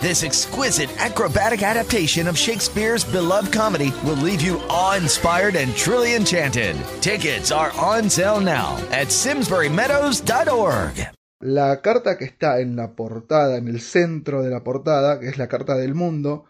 This 0.00 0.24
exquisite 0.24 0.88
acrobatic 0.98 1.62
adaptation 1.62 2.26
of 2.26 2.38
Shakespeare's 2.38 3.04
beloved 3.04 3.52
comedy 3.52 3.92
will 4.02 4.16
leave 4.16 4.40
you 4.40 4.58
awe-inspired 4.70 5.56
and 5.56 5.76
truly 5.76 6.14
enchanted. 6.14 6.74
Tickets 7.02 7.52
are 7.52 7.70
on 7.76 8.08
sale 8.08 8.40
now 8.40 8.78
at 8.92 9.08
simsburymeadows.org. 9.08 11.06
La 11.40 11.82
carta 11.82 12.16
que 12.16 12.24
está 12.24 12.60
en 12.60 12.76
la 12.76 12.92
portada, 12.94 13.58
en 13.58 13.68
el 13.68 13.82
centro 13.82 14.42
de 14.42 14.48
la 14.48 14.64
portada, 14.64 15.20
que 15.20 15.28
es 15.28 15.36
la 15.36 15.48
carta 15.48 15.74
del 15.76 15.94
mundo, 15.94 16.46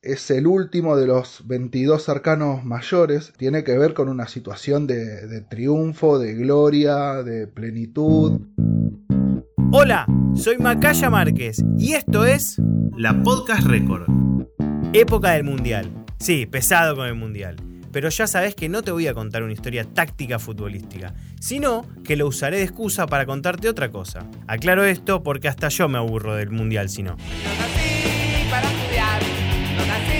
es 0.00 0.30
el 0.30 0.46
último 0.46 0.96
de 0.96 1.06
los 1.06 1.46
22 1.46 2.08
arcanos 2.08 2.64
mayores. 2.64 3.34
Tiene 3.36 3.64
que 3.64 3.76
ver 3.76 3.92
con 3.92 4.08
una 4.08 4.28
situación 4.28 4.86
de, 4.86 5.26
de 5.26 5.42
triunfo, 5.42 6.18
de 6.18 6.32
gloria, 6.32 7.22
de 7.22 7.48
plenitud. 7.48 8.40
Hola, 9.72 10.06
soy 10.34 10.58
Macaya 10.58 11.10
Márquez 11.10 11.62
y 11.78 11.94
esto 11.94 12.24
es 12.24 12.60
La 12.96 13.22
Podcast 13.22 13.66
Record. 13.66 14.06
Época 14.92 15.32
del 15.32 15.44
Mundial. 15.44 15.90
Sí, 16.18 16.46
pesado 16.46 16.94
con 16.96 17.06
el 17.06 17.14
Mundial. 17.14 17.56
Pero 17.92 18.08
ya 18.08 18.26
sabes 18.26 18.54
que 18.54 18.68
no 18.68 18.82
te 18.82 18.90
voy 18.90 19.06
a 19.06 19.14
contar 19.14 19.42
una 19.42 19.52
historia 19.52 19.84
táctica 19.84 20.38
futbolística, 20.38 21.14
sino 21.40 21.86
que 22.04 22.16
lo 22.16 22.26
usaré 22.26 22.58
de 22.58 22.64
excusa 22.64 23.06
para 23.06 23.26
contarte 23.26 23.68
otra 23.68 23.90
cosa. 23.90 24.26
Aclaro 24.46 24.84
esto 24.84 25.22
porque 25.22 25.48
hasta 25.48 25.68
yo 25.68 25.88
me 25.88 25.98
aburro 25.98 26.34
del 26.34 26.50
Mundial 26.50 26.88
si 26.88 27.02
no. 27.02 27.12
No 27.12 27.16
nací 27.16 28.50
para 28.50 28.68
estudiar, 28.68 29.22
no 29.76 29.86
nací 29.86 30.13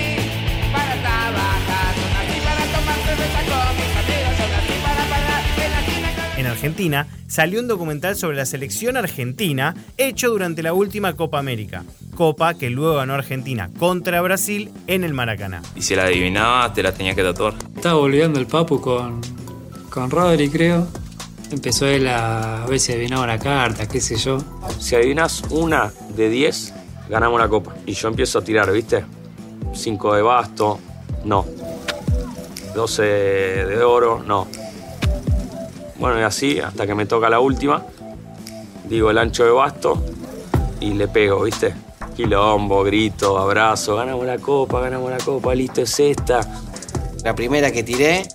Argentina 6.54 7.06
salió 7.26 7.60
un 7.60 7.68
documental 7.68 8.16
sobre 8.16 8.36
la 8.36 8.46
selección 8.46 8.96
argentina 8.96 9.74
hecho 9.96 10.30
durante 10.30 10.62
la 10.62 10.72
última 10.72 11.14
Copa 11.14 11.38
América. 11.38 11.84
Copa 12.16 12.54
que 12.54 12.70
luego 12.70 12.94
ganó 12.94 13.14
Argentina 13.14 13.70
contra 13.78 14.20
Brasil 14.22 14.70
en 14.86 15.04
el 15.04 15.14
Maracaná. 15.14 15.62
Y 15.74 15.82
si 15.82 15.96
la 15.96 16.04
adivinabas, 16.04 16.72
te 16.72 16.82
la 16.82 16.92
tenías 16.92 17.16
que 17.16 17.22
tatuar. 17.22 17.54
Estaba 17.74 17.98
volviendo 17.98 18.38
el 18.38 18.46
Papu 18.46 18.80
con, 18.80 19.20
con 19.90 20.10
Rodri, 20.10 20.48
creo. 20.48 20.86
Empezó 21.50 21.86
él 21.86 22.06
a, 22.08 22.62
a 22.64 22.66
ver 22.66 22.78
si 22.80 22.92
adivinaba 22.92 23.26
la 23.26 23.38
carta, 23.38 23.86
qué 23.88 24.00
sé 24.00 24.16
yo. 24.16 24.38
Si 24.78 24.94
adivinas 24.94 25.42
una 25.50 25.92
de 26.16 26.28
10, 26.30 26.72
ganamos 27.08 27.40
la 27.40 27.48
copa. 27.48 27.74
Y 27.84 27.94
yo 27.94 28.08
empiezo 28.08 28.38
a 28.38 28.44
tirar, 28.44 28.70
¿viste? 28.72 29.04
5 29.72 30.14
de 30.14 30.22
basto, 30.22 30.78
no. 31.24 31.44
12 32.74 33.02
de 33.02 33.82
oro, 33.82 34.22
no. 34.24 34.46
Bueno, 36.04 36.20
y 36.20 36.22
así, 36.22 36.60
hasta 36.60 36.86
que 36.86 36.94
me 36.94 37.06
toca 37.06 37.30
la 37.30 37.40
última. 37.40 37.82
Digo 38.90 39.10
el 39.10 39.16
ancho 39.16 39.42
de 39.42 39.52
basto 39.52 40.04
y 40.78 40.92
le 40.92 41.08
pego, 41.08 41.44
¿viste? 41.44 41.74
Quilombo, 42.14 42.84
grito, 42.84 43.38
abrazo, 43.38 43.96
ganamos 43.96 44.26
la 44.26 44.36
copa, 44.36 44.82
ganamos 44.82 45.10
la 45.10 45.16
copa, 45.16 45.54
listo, 45.54 45.80
es 45.80 45.98
esta. 45.98 46.40
La 47.22 47.34
primera 47.34 47.72
que 47.72 47.82
tiré, 47.82 48.28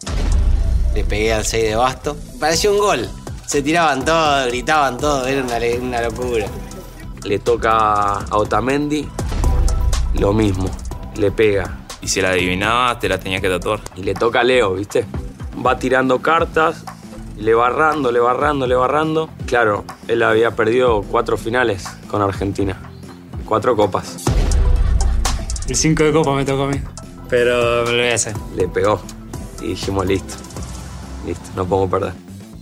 le 0.95 1.03
pegué 1.03 1.31
al 1.31 1.45
6 1.45 1.63
de 1.63 1.75
basto. 1.75 2.17
Pareció 2.39 2.71
un 2.71 2.79
gol. 2.79 3.07
Se 3.45 3.61
tiraban 3.61 4.03
todos, 4.03 4.47
gritaban 4.47 4.97
todos, 4.97 5.27
era 5.27 5.43
una, 5.43 6.01
locura. 6.01 6.47
Le 7.23 7.37
toca 7.37 8.13
a 8.13 8.35
Otamendi, 8.35 9.07
lo 10.15 10.33
mismo, 10.33 10.71
le 11.17 11.29
pega. 11.29 11.81
Y 12.01 12.07
si 12.07 12.19
la 12.19 12.29
adivinabas, 12.29 12.99
te 12.99 13.07
la 13.07 13.19
tenías 13.19 13.41
que 13.41 13.49
tatuar. 13.49 13.79
Y 13.95 14.01
le 14.01 14.15
toca 14.15 14.39
a 14.39 14.43
Leo, 14.43 14.73
¿viste? 14.73 15.05
Va 15.63 15.77
tirando 15.77 16.19
cartas, 16.19 16.83
le 17.39 17.53
va 17.53 17.69
barrando, 17.69 18.11
le 18.11 18.19
va 18.19 18.33
barrando, 18.33 18.67
le 18.67 18.75
va 18.75 18.81
barrando. 18.81 19.29
Claro, 19.45 19.85
él 20.07 20.23
había 20.23 20.51
perdido 20.51 21.03
cuatro 21.03 21.37
finales 21.37 21.85
con 22.09 22.21
Argentina. 22.21 22.77
Cuatro 23.45 23.75
copas. 23.75 24.17
El 25.67 25.75
5 25.75 26.03
de 26.03 26.11
copa 26.11 26.35
me 26.35 26.45
tocó 26.45 26.63
a 26.63 26.67
mí. 26.67 26.77
Pero 27.29 27.85
me 27.85 27.91
lo 27.91 27.97
voy 27.97 28.07
a 28.07 28.15
hacer. 28.15 28.35
Le 28.55 28.67
pegó. 28.67 29.01
Y 29.61 29.69
dijimos, 29.69 30.05
listo. 30.05 30.35
Listo, 31.25 31.49
no 31.55 31.65
podemos 31.65 31.89
perder. 31.89 32.13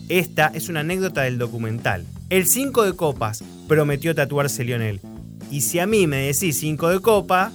Esta 0.09 0.47
es 0.47 0.69
una 0.69 0.81
anécdota 0.81 1.21
del 1.21 1.37
documental. 1.37 2.05
El 2.29 2.47
5 2.47 2.83
de 2.83 2.93
copas 2.95 3.43
prometió 3.67 4.13
tatuarse 4.13 4.63
Lionel. 4.63 5.01
Y 5.49 5.61
si 5.61 5.79
a 5.79 5.87
mí 5.87 6.07
me 6.07 6.17
decís 6.17 6.59
5 6.59 6.89
de 6.89 6.99
copa, 6.99 7.51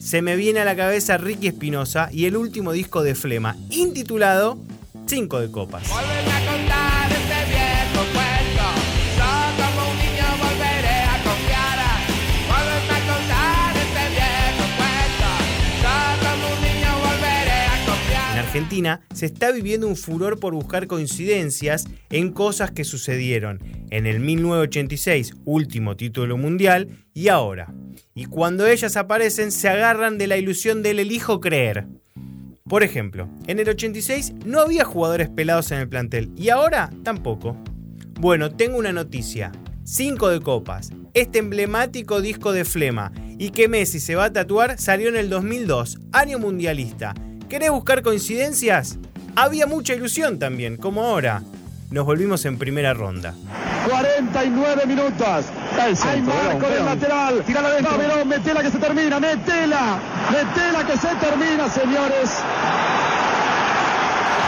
se 0.00 0.22
me 0.22 0.36
viene 0.36 0.60
a 0.60 0.64
la 0.64 0.76
cabeza 0.76 1.16
Ricky 1.16 1.48
Espinosa 1.48 2.08
y 2.12 2.26
el 2.26 2.36
último 2.36 2.72
disco 2.72 3.02
de 3.02 3.14
Flema, 3.14 3.56
intitulado 3.70 4.58
5 5.06 5.40
de 5.40 5.50
copas. 5.50 5.84
Argentina 18.48 19.02
se 19.12 19.26
está 19.26 19.52
viviendo 19.52 19.86
un 19.86 19.94
furor 19.94 20.40
por 20.40 20.54
buscar 20.54 20.86
coincidencias 20.86 21.86
en 22.08 22.32
cosas 22.32 22.70
que 22.70 22.84
sucedieron 22.84 23.60
en 23.90 24.06
el 24.06 24.20
1986, 24.20 25.34
último 25.44 25.98
título 25.98 26.38
mundial, 26.38 27.04
y 27.12 27.28
ahora. 27.28 27.74
Y 28.14 28.24
cuando 28.24 28.66
ellas 28.66 28.96
aparecen 28.96 29.52
se 29.52 29.68
agarran 29.68 30.16
de 30.16 30.28
la 30.28 30.38
ilusión 30.38 30.82
del 30.82 30.98
elijo 30.98 31.40
creer. 31.40 31.88
Por 32.66 32.82
ejemplo, 32.82 33.28
en 33.46 33.58
el 33.58 33.68
86 33.68 34.32
no 34.46 34.60
había 34.60 34.86
jugadores 34.86 35.28
pelados 35.28 35.70
en 35.70 35.80
el 35.80 35.88
plantel 35.90 36.30
y 36.34 36.48
ahora 36.48 36.88
tampoco. 37.02 37.54
Bueno, 38.18 38.52
tengo 38.52 38.78
una 38.78 38.92
noticia. 38.92 39.52
5 39.84 40.30
de 40.30 40.40
copas. 40.40 40.88
Este 41.12 41.38
emblemático 41.38 42.22
disco 42.22 42.52
de 42.52 42.64
Flema 42.64 43.12
y 43.38 43.50
que 43.50 43.68
Messi 43.68 44.00
se 44.00 44.14
va 44.14 44.24
a 44.24 44.32
tatuar 44.32 44.78
salió 44.78 45.10
en 45.10 45.16
el 45.16 45.28
2002, 45.28 45.98
año 46.12 46.38
mundialista. 46.38 47.12
¿Querés 47.48 47.70
buscar 47.70 48.02
coincidencias? 48.02 48.98
Había 49.34 49.66
mucha 49.66 49.94
ilusión 49.94 50.38
también, 50.38 50.76
como 50.76 51.02
ahora. 51.02 51.42
Nos 51.90 52.04
volvimos 52.04 52.44
en 52.44 52.58
primera 52.58 52.92
ronda. 52.92 53.34
49 53.88 54.86
minutos. 54.86 55.46
Aymar 56.04 56.58
con 56.58 56.70
el 56.70 56.84
lateral. 56.84 57.42
Tírala 57.46 57.68
adentro. 57.68 57.96
Verón, 57.96 58.28
metela 58.28 58.62
que 58.62 58.70
se 58.70 58.78
termina. 58.78 59.18
Metela. 59.18 59.98
Metela 60.30 60.86
que 60.86 60.98
se 60.98 61.08
termina, 61.14 61.70
señores. 61.70 62.30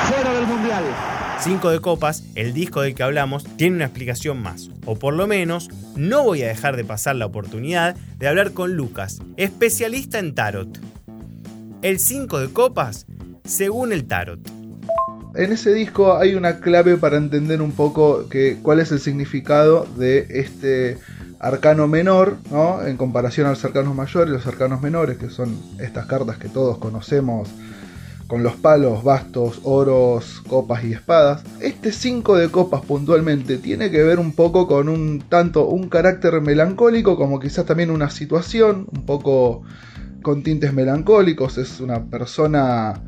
Fuera 0.09 0.35
del 0.35 0.47
mundial. 0.47 0.85
5 1.39 1.71
de 1.71 1.81
copas, 1.81 2.25
el 2.35 2.53
disco 2.53 2.83
del 2.83 2.95
que 2.95 3.03
hablamos, 3.03 3.45
tiene 3.57 3.77
una 3.77 3.87
explicación 3.87 4.43
más. 4.43 4.69
O 4.85 4.97
por 4.97 5.15
lo 5.15 5.27
menos, 5.27 5.71
no 5.97 6.23
voy 6.23 6.43
a 6.43 6.49
dejar 6.49 6.77
de 6.77 6.85
pasar 6.85 7.17
la 7.17 7.25
oportunidad 7.25 7.97
de 8.19 8.29
hablar 8.29 8.53
con 8.53 8.75
Lucas, 8.75 9.23
especialista 9.39 10.19
en 10.19 10.35
tarot. 10.35 10.79
El 11.83 11.99
5 11.99 12.41
de 12.41 12.53
copas, 12.53 13.07
según 13.43 13.95
el 13.95 14.07
tarot. 14.07 14.39
En 15.35 15.51
ese 15.51 15.73
disco 15.73 16.15
hay 16.19 16.35
una 16.35 16.61
clave 16.61 16.99
para 16.99 17.17
entender 17.17 17.63
un 17.63 17.73
poco 17.73 18.29
que, 18.29 18.59
cuál 18.63 18.81
es 18.81 18.93
el 18.93 19.01
significado 19.01 19.87
de 19.97 20.27
este 20.29 20.99
arcano 21.39 21.89
menor, 21.89 22.37
¿no? 22.51 22.85
En 22.85 22.99
comparación 22.99 23.47
a 23.47 23.51
los 23.51 23.65
arcanos 23.65 23.95
mayores 23.95 24.31
los 24.31 24.47
arcanos 24.47 24.83
menores, 24.83 25.17
que 25.17 25.31
son 25.31 25.59
estas 25.79 26.05
cartas 26.05 26.37
que 26.37 26.51
todos 26.51 26.77
conocemos 26.77 27.49
con 28.27 28.43
los 28.43 28.57
palos, 28.57 29.03
bastos, 29.03 29.61
oros, 29.63 30.43
copas 30.47 30.85
y 30.85 30.93
espadas. 30.93 31.43
Este 31.61 31.93
5 31.93 32.37
de 32.37 32.51
copas 32.51 32.83
puntualmente 32.83 33.57
tiene 33.57 33.91
que 33.91 34.03
ver 34.03 34.19
un 34.19 34.35
poco 34.35 34.69
con 34.69 34.91
un 34.91 35.21
tanto 35.31 35.67
un 35.67 35.89
carácter 35.89 36.43
melancólico 36.43 37.17
como 37.17 37.41
quizás 37.41 37.65
también 37.65 37.91
una 37.91 38.11
situación 38.11 38.87
un 38.93 39.07
poco 39.07 39.63
con 40.23 40.43
tintes 40.43 40.73
melancólicos. 40.73 41.59
Es 41.59 41.81
una 41.81 42.05
persona 42.05 43.01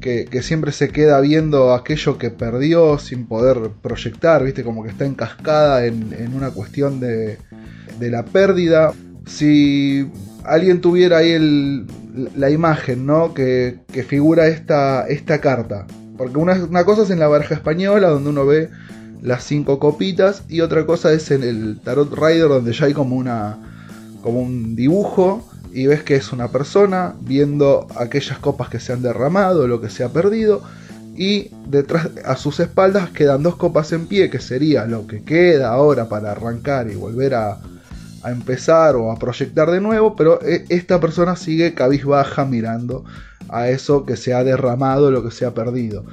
que, 0.00 0.28
siempre 0.42 0.72
se 0.72 0.90
queda 0.90 1.20
viendo 1.20 1.72
aquello 1.72 2.18
que 2.18 2.30
perdió 2.30 2.98
sin 2.98 3.26
poder 3.26 3.70
proyectar, 3.82 4.44
viste, 4.44 4.62
como 4.62 4.82
que 4.82 4.90
está 4.90 5.06
encascada 5.06 5.86
en, 5.86 6.12
en 6.12 6.34
una 6.34 6.50
cuestión 6.50 7.00
de, 7.00 7.38
de 7.98 8.10
la 8.10 8.24
pérdida. 8.24 8.92
Si 9.26 10.10
alguien 10.44 10.80
tuviera 10.80 11.18
ahí 11.18 11.30
el, 11.30 11.86
la 12.36 12.50
imagen, 12.50 13.06
¿no? 13.06 13.34
Que, 13.34 13.80
figura 14.06 14.46
esta, 14.48 15.06
esta 15.08 15.40
carta. 15.40 15.86
Porque 16.16 16.38
una, 16.38 16.54
una 16.64 16.84
cosa 16.84 17.02
es 17.02 17.10
en 17.10 17.18
la 17.18 17.28
baraja 17.28 17.54
española, 17.54 18.08
donde 18.08 18.30
uno 18.30 18.46
ve 18.46 18.70
las 19.22 19.44
cinco 19.44 19.78
copitas, 19.78 20.44
y 20.48 20.60
otra 20.60 20.84
cosa 20.86 21.12
es 21.12 21.30
en 21.30 21.42
el 21.42 21.80
Tarot 21.80 22.12
Rider, 22.14 22.48
donde 22.48 22.72
ya 22.72 22.86
hay 22.86 22.92
como 22.92 23.16
una 23.16 23.70
como 24.22 24.40
un 24.40 24.74
dibujo 24.74 25.46
y 25.74 25.88
ves 25.88 26.04
que 26.04 26.14
es 26.14 26.32
una 26.32 26.48
persona 26.48 27.16
viendo 27.20 27.88
aquellas 27.96 28.38
copas 28.38 28.68
que 28.68 28.78
se 28.78 28.92
han 28.92 29.02
derramado, 29.02 29.66
lo 29.66 29.80
que 29.80 29.90
se 29.90 30.04
ha 30.04 30.08
perdido, 30.08 30.62
y 31.16 31.50
detrás 31.66 32.10
a 32.24 32.36
sus 32.36 32.60
espaldas 32.60 33.10
quedan 33.10 33.42
dos 33.42 33.56
copas 33.56 33.92
en 33.92 34.06
pie, 34.06 34.30
que 34.30 34.38
sería 34.38 34.86
lo 34.86 35.08
que 35.08 35.24
queda 35.24 35.70
ahora 35.70 36.08
para 36.08 36.30
arrancar 36.30 36.88
y 36.88 36.94
volver 36.94 37.34
a, 37.34 37.58
empezar 38.24 38.96
o 38.96 39.12
a 39.12 39.18
proyectar 39.18 39.70
de 39.70 39.82
nuevo, 39.82 40.16
pero 40.16 40.40
eh, 40.40 40.64
esta 40.70 40.98
persona 40.98 41.36
sigue 41.36 41.74
cabizbaja 41.74 42.46
mirando 42.46 43.04
a 43.50 43.68
eso 43.68 44.06
que 44.06 44.16
se 44.16 44.32
ha 44.32 44.42
derramado, 44.42 45.10
lo 45.10 45.22
que 45.22 45.30
se 45.30 45.44
ha 45.44 45.52
perdido. 45.52 46.06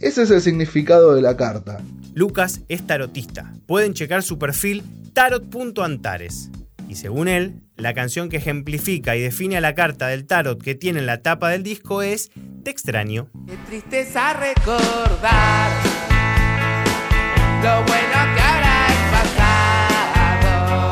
Ese 0.00 0.22
es 0.22 0.32
el 0.32 0.40
significado 0.40 1.14
de 1.14 1.22
la 1.22 1.36
carta. 1.36 1.78
Lucas 2.14 2.62
es 2.68 2.84
tarotista. 2.84 3.52
Pueden 3.66 3.94
checar 3.94 4.24
su 4.24 4.40
perfil 4.40 4.82
tarot.antares. 5.12 6.50
Y 6.92 6.94
según 6.94 7.26
él, 7.26 7.62
la 7.78 7.94
canción 7.94 8.28
que 8.28 8.36
ejemplifica 8.36 9.16
y 9.16 9.22
define 9.22 9.56
a 9.56 9.62
la 9.62 9.74
carta 9.74 10.08
del 10.08 10.26
tarot 10.26 10.62
que 10.62 10.74
tiene 10.74 10.98
en 10.98 11.06
la 11.06 11.22
tapa 11.22 11.48
del 11.48 11.62
disco 11.62 12.02
es 12.02 12.30
Te 12.64 12.70
extraño. 12.70 13.30
Qué 13.46 13.56
tristeza 13.66 14.34
recordar 14.34 15.70
lo 17.62 17.82
bueno 17.84 18.34
que 18.34 18.42
ahora 18.42 18.88
es 18.88 18.98
pasado. 19.10 20.90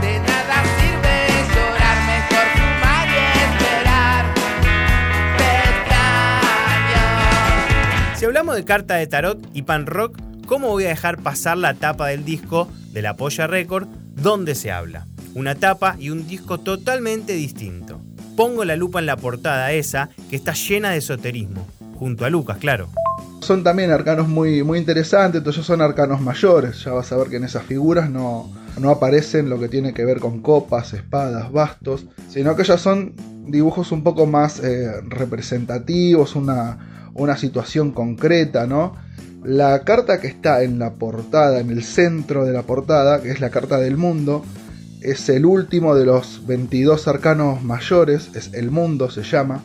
De 0.00 0.20
nada 0.20 0.62
sirve 0.78 1.26
llorar, 1.56 1.96
mejor 2.06 2.46
fumar 2.54 3.08
y 3.08 3.18
esperar. 3.48 4.24
Te 5.38 5.50
extraño. 7.00 7.02
Si 8.16 8.24
hablamos 8.26 8.54
de 8.54 8.64
carta 8.64 8.94
de 8.94 9.08
tarot 9.08 9.44
y 9.54 9.62
pan 9.62 9.86
rock, 9.86 10.20
¿cómo 10.46 10.68
voy 10.68 10.84
a 10.84 10.90
dejar 10.90 11.20
pasar 11.20 11.58
la 11.58 11.74
tapa 11.74 12.06
del 12.06 12.24
disco 12.24 12.70
de 12.92 13.02
la 13.02 13.16
Polla 13.16 13.48
Record 13.48 13.88
donde 14.14 14.54
se 14.54 14.70
habla? 14.70 15.04
Una 15.36 15.54
tapa 15.54 15.96
y 15.98 16.08
un 16.08 16.26
disco 16.26 16.60
totalmente 16.60 17.34
distinto. 17.34 18.00
Pongo 18.38 18.64
la 18.64 18.74
lupa 18.74 19.00
en 19.00 19.06
la 19.06 19.18
portada 19.18 19.70
esa 19.72 20.08
que 20.30 20.36
está 20.36 20.54
llena 20.54 20.92
de 20.92 20.96
esoterismo, 20.96 21.66
junto 21.98 22.24
a 22.24 22.30
Lucas, 22.30 22.56
claro. 22.56 22.88
Son 23.42 23.62
también 23.62 23.90
arcanos 23.90 24.28
muy, 24.28 24.62
muy 24.62 24.78
interesantes, 24.78 25.40
entonces 25.40 25.66
son 25.66 25.82
arcanos 25.82 26.22
mayores, 26.22 26.82
ya 26.82 26.92
vas 26.92 27.12
a 27.12 27.18
ver 27.18 27.28
que 27.28 27.36
en 27.36 27.44
esas 27.44 27.64
figuras 27.64 28.08
no, 28.08 28.50
no 28.80 28.88
aparecen 28.88 29.50
lo 29.50 29.60
que 29.60 29.68
tiene 29.68 29.92
que 29.92 30.06
ver 30.06 30.20
con 30.20 30.40
copas, 30.40 30.94
espadas, 30.94 31.52
bastos, 31.52 32.06
sino 32.30 32.56
que 32.56 32.64
ya 32.64 32.78
son 32.78 33.12
dibujos 33.44 33.92
un 33.92 34.02
poco 34.02 34.24
más 34.24 34.60
eh, 34.60 35.02
representativos, 35.02 36.34
una, 36.34 37.10
una 37.12 37.36
situación 37.36 37.92
concreta, 37.92 38.66
¿no? 38.66 38.96
La 39.44 39.80
carta 39.80 40.18
que 40.18 40.28
está 40.28 40.62
en 40.62 40.78
la 40.78 40.94
portada, 40.94 41.60
en 41.60 41.68
el 41.68 41.84
centro 41.84 42.46
de 42.46 42.54
la 42.54 42.62
portada, 42.62 43.20
que 43.20 43.30
es 43.30 43.40
la 43.40 43.50
carta 43.50 43.76
del 43.76 43.98
mundo, 43.98 44.42
es 45.06 45.28
el 45.28 45.46
último 45.46 45.94
de 45.94 46.04
los 46.04 46.44
22 46.48 47.06
arcanos 47.06 47.62
mayores, 47.62 48.30
es 48.34 48.52
el 48.54 48.72
mundo 48.72 49.08
se 49.08 49.22
llama, 49.22 49.62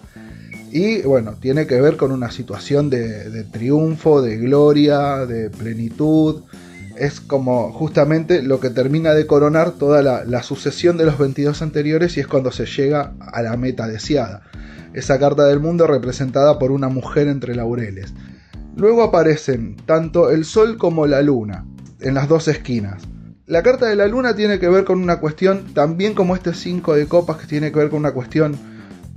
y 0.72 1.02
bueno, 1.02 1.34
tiene 1.40 1.66
que 1.66 1.82
ver 1.82 1.98
con 1.98 2.12
una 2.12 2.30
situación 2.30 2.92
de, 2.92 3.44
triunfo, 3.46 4.22
de 4.22 4.38
gloria, 4.38 5.26
de 5.26 5.50
plenitud, 5.50 6.44
es 6.96 7.20
como 7.20 7.74
justamente 7.74 8.44
lo 8.44 8.60
que 8.60 8.70
termina 8.70 9.16
de 9.16 9.26
coronar 9.26 9.72
toda 9.72 10.04
la, 10.04 10.24
la, 10.26 10.44
sucesión 10.44 10.98
de 10.98 11.06
los 11.06 11.18
22 11.18 11.64
anteriores 11.64 12.18
y 12.18 12.20
es 12.20 12.28
cuando 12.28 12.52
se 12.52 12.68
llega 12.68 13.14
a 13.20 13.42
la 13.42 13.58
meta 13.58 13.88
deseada. 13.88 14.44
Esa 14.94 15.18
carta 15.18 15.46
del 15.48 15.60
mundo 15.60 15.88
representada 15.88 16.60
por 16.60 16.72
una 16.72 16.90
mujer 16.90 17.28
entre 17.28 17.56
laureles. 17.56 18.14
Luego 18.76 19.02
aparecen 19.02 19.76
tanto 19.88 20.30
el 20.30 20.46
sol 20.46 20.78
como 20.78 21.08
la 21.08 21.24
luna 21.24 21.66
en 22.00 22.14
las 22.14 22.28
dos 22.28 22.48
esquinas. 22.48 23.02
La 23.52 23.64
carta 23.64 23.88
de 23.88 23.98
la 23.98 24.08
luna 24.08 24.34
tiene 24.34 24.60
que 24.60 24.70
ver 24.70 24.86
con 24.86 25.02
una 25.02 25.20
cuestión, 25.20 25.74
también 25.74 26.14
como 26.14 26.38
este 26.38 26.54
5 26.54 26.96
de 26.96 27.06
copas, 27.08 27.36
que 27.36 27.48
tiene 27.48 27.70
que 27.70 27.80
ver 27.80 27.90
con 27.90 28.00
una 28.00 28.14
cuestión 28.14 28.58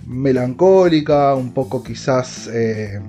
melancólica, 0.08 1.36
un 1.36 1.54
poco 1.54 1.84
quizás 1.84 2.50
eh, 2.52 3.00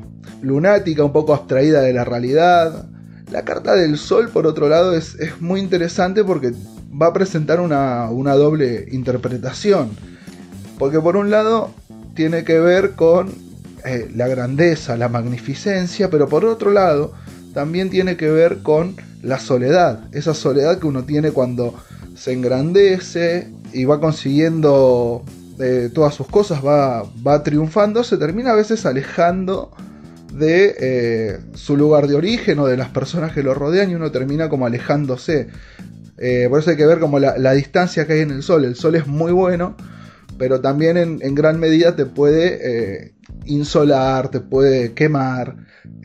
lunática, 0.43 1.03
un 1.03 1.11
poco 1.11 1.33
abstraída 1.33 1.81
de 1.81 1.93
la 1.93 2.05
realidad. 2.05 2.85
La 3.31 3.43
carta 3.43 3.73
del 3.73 3.97
sol, 3.97 4.29
por 4.29 4.45
otro 4.45 4.69
lado, 4.69 4.95
es, 4.95 5.15
es 5.15 5.41
muy 5.41 5.61
interesante 5.61 6.23
porque 6.23 6.53
va 6.93 7.07
a 7.07 7.13
presentar 7.13 7.59
una, 7.59 8.07
una, 8.11 8.35
doble 8.35 8.85
interpretación. 8.91 9.89
Porque 10.77 10.99
por 10.99 11.17
un 11.17 11.31
lado 11.31 11.71
tiene 12.13 12.43
que 12.43 12.59
ver 12.59 12.91
con 12.91 13.33
eh, 13.83 14.11
la 14.15 14.27
grandeza, 14.27 14.95
la 14.95 15.09
magnificencia, 15.09 16.11
pero 16.11 16.29
por 16.29 16.45
otro 16.45 16.69
lado 16.69 17.13
también 17.55 17.89
tiene 17.89 18.17
que 18.17 18.29
ver 18.29 18.57
con 18.57 18.97
la 19.23 19.39
soledad. 19.39 20.13
Esa 20.13 20.33
soledad 20.33 20.77
que 20.77 20.87
uno 20.87 21.05
tiene 21.05 21.31
cuando 21.31 21.73
se 22.13 22.33
engrandece 22.33 23.47
y 23.71 23.85
va 23.85 24.01
consiguiendo 24.01 25.23
eh, 25.57 25.89
todas 25.93 26.13
sus 26.13 26.27
cosas, 26.27 26.63
va, 26.63 27.03
va 27.25 27.43
triunfando, 27.43 28.03
se 28.03 28.17
termina 28.17 28.51
a 28.51 28.55
veces 28.55 28.85
alejando 28.85 29.71
de 30.33 30.75
eh, 30.77 31.39
su 31.53 31.77
lugar 31.77 32.07
de 32.07 32.15
origen 32.15 32.59
o 32.59 32.67
de 32.67 32.75
las 32.75 32.89
personas 32.89 33.31
que 33.31 33.41
lo 33.41 33.53
rodean 33.53 33.89
y 33.89 33.95
uno 33.95 34.11
termina 34.11 34.49
como 34.49 34.65
alejándose. 34.65 35.47
Eh, 36.17 36.47
por 36.49 36.59
eso 36.59 36.71
hay 36.71 36.77
que 36.77 36.85
ver 36.85 36.99
como 36.99 37.19
la, 37.19 37.53
distancia 37.53 38.05
que 38.05 38.13
hay 38.13 38.19
en 38.19 38.31
el 38.31 38.43
sol. 38.43 38.65
El 38.65 38.75
sol 38.75 38.95
es 38.95 39.07
muy 39.07 39.31
bueno, 39.31 39.77
pero 40.37 40.59
también 40.59 40.97
en, 40.97 41.35
gran 41.35 41.57
medida 41.57 41.95
te 41.95 42.05
puede 42.05 43.13
insolar, 43.45 44.29
te 44.29 44.41
puede 44.41 44.91
quemar. 44.91 45.55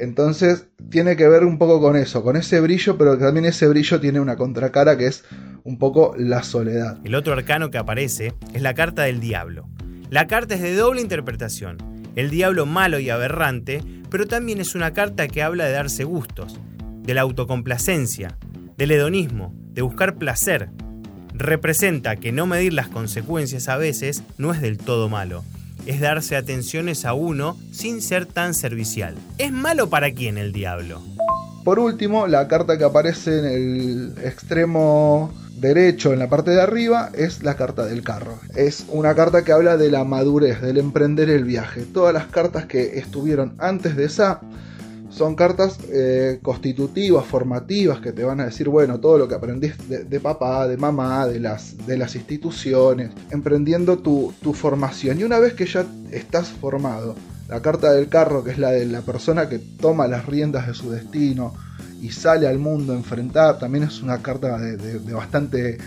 Entonces 0.01 0.67
tiene 0.89 1.15
que 1.15 1.29
ver 1.29 1.45
un 1.45 1.59
poco 1.59 1.79
con 1.81 1.95
eso, 1.95 2.23
con 2.23 2.37
ese 2.37 2.61
brillo, 2.61 2.97
pero 2.97 3.19
también 3.19 3.45
ese 3.45 3.69
brillo 3.69 4.01
tiene 4.01 4.19
una 4.19 4.37
contracara 4.37 4.97
que 4.97 5.07
es 5.07 5.25
un 5.63 5.79
poco 5.79 6.15
la 6.17 6.43
soledad. 6.43 6.99
El 7.05 7.15
otro 7.15 7.35
arcano 7.35 7.71
que 7.71 7.77
aparece 7.77 8.33
es 8.55 8.63
la 8.63 8.73
carta 8.73 9.03
del 9.03 9.21
diablo. 9.21 9.69
La 10.09 10.27
carta 10.27 10.55
es 10.55 10.63
de 10.63 10.75
doble 10.75 11.03
interpretación. 11.03 11.77
El 12.17 12.31
diablo 12.31 12.65
malo 12.65 12.99
y 12.99 13.11
aberrante, 13.11 13.85
pero 14.11 14.27
también 14.27 14.61
es 14.61 14.75
una 14.75 14.93
carta 14.95 15.29
que 15.29 15.43
habla 15.43 15.67
de 15.67 15.73
darse 15.73 16.05
gustos, 16.05 16.59
de 17.03 17.15
la 17.15 17.21
autocomplacencia, 17.21 18.39
del 18.79 18.93
hedonismo, 18.93 19.55
de 19.73 19.83
buscar 19.83 20.17
placer. 20.17 20.71
Representa 21.35 22.17
que 22.17 22.33
no 22.33 22.47
medir 22.47 22.73
las 22.73 22.89
consecuencias 22.89 23.69
a 23.69 23.77
veces 23.77 24.25
no 24.39 24.53
es 24.53 24.63
del 24.63 24.79
todo 24.79 25.11
malo. 25.11 25.45
Es 25.87 26.01
darse 26.01 26.37
atenciones 26.37 27.05
a 27.05 27.15
uno 27.15 27.57
sin 27.73 28.03
ser 28.03 28.27
tan 28.27 28.55
servicial. 28.55 29.15
¿Es 29.39 29.53
malo 29.53 29.91
para 29.91 30.13
quién 30.13 30.39
el 30.39 30.53
diablo? 30.53 31.03
Por 31.65 31.79
último, 31.79 32.27
la 32.27 32.49
carta 32.49 32.79
que 32.79 32.85
aparece 32.85 33.39
en 33.39 33.45
el 33.45 34.15
extremo 34.25 35.33
derecho 35.57 36.13
en 36.13 36.19
la 36.19 36.29
parte 36.29 36.53
de 36.53 36.63
arriba 36.63 37.11
es 37.15 37.43
la 37.43 37.55
carta 37.55 37.85
del 37.85 38.03
carro. 38.03 38.39
Es 38.57 38.87
una 38.89 39.15
carta 39.15 39.45
que 39.45 39.53
habla 39.53 39.77
de 39.77 39.91
la 39.91 40.05
madurez, 40.05 40.63
del 40.63 40.79
emprender 40.79 41.29
el 41.29 41.45
viaje. 41.45 41.83
Todas 41.83 42.15
las 42.15 42.27
cartas 42.27 42.65
que 42.65 42.99
estuvieron 42.99 43.55
antes 43.59 43.95
de 43.97 44.05
esa 44.05 44.41
son 45.11 45.35
cartas 45.35 45.79
eh, 45.93 46.39
constitutivas, 46.43 47.25
formativas, 47.27 48.01
que 48.01 48.13
te 48.13 48.25
van 48.25 48.41
a 48.41 48.47
decir, 48.47 48.69
bueno, 48.69 49.01
todo 49.01 49.19
lo 49.19 49.29
que 49.29 49.35
aprendiste 49.35 50.05
de, 50.05 50.21
papá, 50.21 50.67
de 50.69 50.77
mamá, 50.77 51.27
de 51.27 51.41
las, 51.41 51.87
de 51.87 51.99
las 51.99 52.15
instituciones, 52.15 53.11
emprendiendo 53.31 53.99
tu, 53.99 54.33
tu 54.41 54.55
formación. 54.55 55.19
Y 55.19 55.25
una 55.25 55.39
vez 55.39 55.55
que 55.55 55.67
ya 55.67 55.85
estás 56.13 56.49
formado, 56.49 57.17
la 57.49 57.61
carta 57.61 57.93
del 57.93 58.09
carro, 58.09 58.45
que 58.45 58.53
es 58.53 58.59
la 58.59 58.71
de 58.71 58.87
la 58.87 59.01
persona 59.03 59.49
que 59.49 59.59
toma 59.59 60.07
las 60.07 60.27
riendas 60.27 60.69
de 60.69 60.75
su 60.75 60.91
destino 60.91 61.53
y 62.01 62.11
sale 62.11 62.47
al 62.47 62.59
mundo 62.59 62.93
a 62.93 62.97
enfrentar, 62.97 63.59
también 63.59 63.85
es 63.85 64.01
una 64.03 64.23
carta 64.23 64.59
de, 64.59 64.77
de, 64.77 65.01
de 65.01 65.13
bastante 65.13 65.79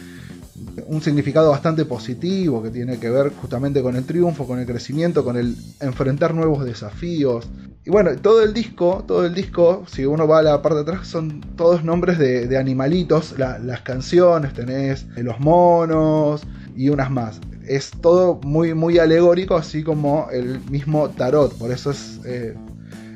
un 0.88 1.02
significado 1.02 1.50
bastante 1.50 1.86
positivo 1.86 2.62
que 2.62 2.70
tiene 2.70 3.00
que 3.00 3.10
ver 3.10 3.34
justamente 3.34 3.82
con 3.82 3.96
el 3.96 4.06
triunfo, 4.06 4.46
con 4.46 4.60
el 4.60 4.66
crecimiento, 4.66 5.24
con 5.24 5.38
el 5.38 5.56
enfrentar 5.80 6.34
nuevos 6.34 6.64
desafíos. 6.66 7.48
Y 7.86 7.90
bueno, 7.90 8.12
todo 8.16 8.44
el 8.44 8.54
disco, 8.54 9.04
todo 9.06 9.26
el 9.26 9.34
disco, 9.34 9.84
si 9.88 10.06
uno 10.06 10.26
va 10.26 10.40
a 10.40 10.42
la 10.42 10.62
parte 10.62 10.78
de 10.78 10.82
atrás, 10.84 11.08
son 11.08 11.42
todos 11.58 11.84
nombres 11.84 12.18
de, 12.18 12.58
animalitos, 12.58 13.38
la, 13.38 13.60
las 13.60 13.82
canciones, 13.82 14.54
tenés 14.54 15.06
los 15.18 15.40
monos 15.40 16.44
y 16.78 16.90
unas 16.90 17.12
más. 17.12 17.42
Es 17.68 17.92
todo 17.92 18.40
muy, 18.44 18.74
muy 18.74 19.00
alegórico, 19.00 19.56
así 19.56 19.84
como 19.84 20.30
el 20.32 20.62
mismo 20.70 21.10
tarot, 21.10 21.58
por 21.58 21.72
eso 21.72 21.92
es... 21.92 22.22
Eh, 22.26 22.56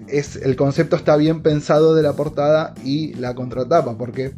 es, 0.07 0.37
el 0.37 0.55
concepto 0.55 0.95
está 0.95 1.17
bien 1.17 1.41
pensado 1.41 1.93
de 1.93 2.01
la 2.01 2.13
portada 2.13 2.73
y 2.83 3.13
la 3.15 3.35
contratapa, 3.35 3.97
porque 3.97 4.31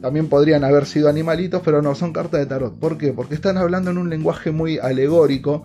también 0.00 0.28
podrían 0.28 0.64
haber 0.64 0.86
sido 0.86 1.08
animalitos, 1.08 1.62
pero 1.64 1.82
no, 1.82 1.94
son 1.94 2.12
cartas 2.12 2.40
de 2.40 2.46
tarot. 2.46 2.78
¿Por 2.78 2.98
qué? 2.98 3.12
Porque 3.12 3.34
están 3.34 3.56
hablando 3.56 3.90
en 3.90 3.98
un 3.98 4.10
lenguaje 4.10 4.50
muy 4.50 4.78
alegórico. 4.78 5.62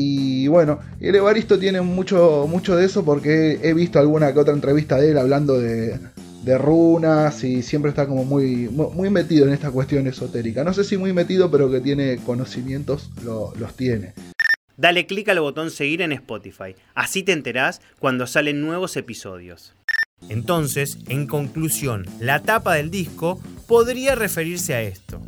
Y 0.00 0.46
bueno, 0.46 0.78
el 1.00 1.16
Evaristo 1.16 1.58
tiene 1.58 1.80
mucho, 1.80 2.46
mucho 2.48 2.76
de 2.76 2.86
eso 2.86 3.04
porque 3.04 3.58
he 3.64 3.74
visto 3.74 3.98
alguna 3.98 4.32
que 4.32 4.38
otra 4.38 4.54
entrevista 4.54 4.96
de 4.96 5.10
él 5.10 5.18
hablando 5.18 5.58
de, 5.58 5.98
de 6.44 6.56
runas 6.56 7.42
y 7.42 7.64
siempre 7.64 7.88
está 7.88 8.06
como 8.06 8.24
muy, 8.24 8.68
muy 8.68 9.10
metido 9.10 9.48
en 9.48 9.52
esta 9.52 9.72
cuestión 9.72 10.06
esotérica. 10.06 10.62
No 10.62 10.72
sé 10.72 10.84
si 10.84 10.96
muy 10.96 11.12
metido, 11.12 11.50
pero 11.50 11.68
que 11.68 11.80
tiene 11.80 12.18
conocimientos, 12.18 13.10
lo, 13.24 13.52
los 13.58 13.74
tiene. 13.74 14.14
Dale 14.76 15.04
clic 15.06 15.30
al 15.30 15.40
botón 15.40 15.72
seguir 15.72 16.00
en 16.02 16.12
Spotify, 16.12 16.76
así 16.94 17.24
te 17.24 17.32
enterás 17.32 17.80
cuando 17.98 18.28
salen 18.28 18.60
nuevos 18.60 18.96
episodios. 18.96 19.74
Entonces, 20.28 20.98
en 21.08 21.26
conclusión, 21.26 22.06
la 22.20 22.42
tapa 22.42 22.74
del 22.74 22.92
disco 22.92 23.40
podría 23.66 24.14
referirse 24.14 24.74
a 24.74 24.82
esto. 24.82 25.20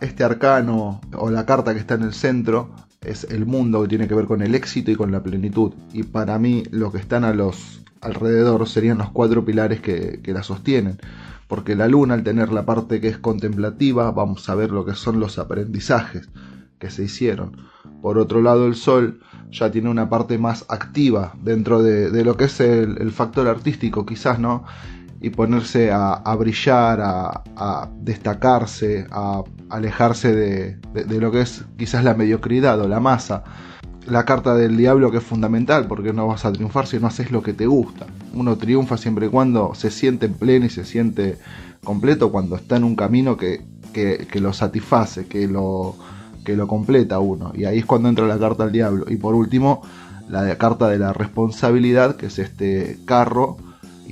Este 0.00 0.24
arcano 0.24 1.02
o 1.12 1.30
la 1.30 1.44
carta 1.44 1.74
que 1.74 1.80
está 1.80 1.94
en 1.94 2.04
el 2.04 2.14
centro 2.14 2.74
es 3.04 3.24
el 3.24 3.46
mundo 3.46 3.82
que 3.82 3.88
tiene 3.88 4.08
que 4.08 4.14
ver 4.14 4.26
con 4.26 4.42
el 4.42 4.54
éxito 4.54 4.90
y 4.90 4.96
con 4.96 5.12
la 5.12 5.22
plenitud. 5.22 5.72
Y 5.92 6.04
para 6.04 6.38
mí, 6.38 6.62
los 6.70 6.92
que 6.92 6.98
están 6.98 7.24
a 7.24 7.32
los 7.34 7.82
alrededor 8.00 8.68
serían 8.68 8.98
los 8.98 9.10
cuatro 9.10 9.44
pilares 9.44 9.80
que, 9.80 10.20
que 10.22 10.32
la 10.32 10.42
sostienen. 10.42 10.98
Porque 11.48 11.76
la 11.76 11.88
luna, 11.88 12.14
al 12.14 12.22
tener 12.22 12.52
la 12.52 12.64
parte 12.64 13.00
que 13.00 13.08
es 13.08 13.18
contemplativa, 13.18 14.10
vamos 14.10 14.48
a 14.48 14.54
ver 14.54 14.70
lo 14.70 14.84
que 14.84 14.94
son 14.94 15.20
los 15.20 15.38
aprendizajes 15.38 16.28
que 16.78 16.90
se 16.90 17.04
hicieron. 17.04 17.56
Por 18.02 18.18
otro 18.18 18.42
lado, 18.42 18.66
el 18.66 18.74
sol 18.74 19.20
ya 19.52 19.70
tiene 19.70 19.88
una 19.88 20.08
parte 20.08 20.38
más 20.38 20.64
activa 20.68 21.34
dentro 21.40 21.82
de, 21.82 22.10
de 22.10 22.24
lo 22.24 22.36
que 22.36 22.44
es 22.44 22.58
el, 22.60 23.12
factor 23.12 23.46
artístico, 23.46 24.04
quizás, 24.04 24.40
¿no? 24.40 24.64
Y 25.20 25.30
ponerse 25.30 25.92
a, 25.92 26.14
a 26.14 26.34
brillar, 26.34 27.00
a, 27.00 27.44
a, 27.54 27.88
destacarse, 28.00 29.06
a 29.10 29.44
alejarse 29.72 30.34
de, 30.34 30.76
de, 30.92 31.20
lo 31.20 31.32
que 31.32 31.40
es 31.40 31.64
quizás 31.78 32.04
la 32.04 32.14
mediocridad 32.14 32.80
o 32.80 32.88
la 32.88 33.00
masa. 33.00 33.44
La 34.06 34.24
carta 34.24 34.54
del 34.54 34.76
diablo 34.76 35.10
que 35.10 35.18
es 35.18 35.22
fundamental, 35.22 35.86
porque 35.86 36.12
no 36.12 36.26
vas 36.26 36.44
a 36.44 36.52
triunfar 36.52 36.86
si 36.86 36.98
no 36.98 37.06
haces 37.06 37.30
lo 37.30 37.42
que 37.42 37.52
te 37.52 37.66
gusta. 37.66 38.06
Uno 38.34 38.56
triunfa 38.56 38.96
siempre 38.96 39.26
y 39.26 39.28
cuando 39.28 39.74
se 39.74 39.90
siente 39.90 40.28
pleno 40.28 40.66
y 40.66 40.70
se 40.70 40.84
siente 40.84 41.38
completo 41.84 42.32
cuando 42.32 42.56
está 42.56 42.76
en 42.76 42.84
un 42.84 42.96
camino 42.96 43.36
que, 43.36 43.64
que, 43.92 44.26
que 44.30 44.40
lo 44.40 44.52
satisface, 44.52 45.26
que 45.26 45.46
lo, 45.46 45.96
que 46.44 46.56
lo 46.56 46.66
completa 46.66 47.18
uno. 47.20 47.52
Y 47.54 47.64
ahí 47.64 47.78
es 47.78 47.86
cuando 47.86 48.08
entra 48.08 48.26
la 48.26 48.38
carta 48.38 48.64
al 48.64 48.72
diablo. 48.72 49.06
Y 49.08 49.16
por 49.16 49.34
último, 49.34 49.82
la 50.28 50.56
carta 50.58 50.88
de 50.88 50.98
la 50.98 51.12
responsabilidad, 51.12 52.16
que 52.16 52.26
es 52.26 52.38
este 52.38 52.98
carro. 53.04 53.56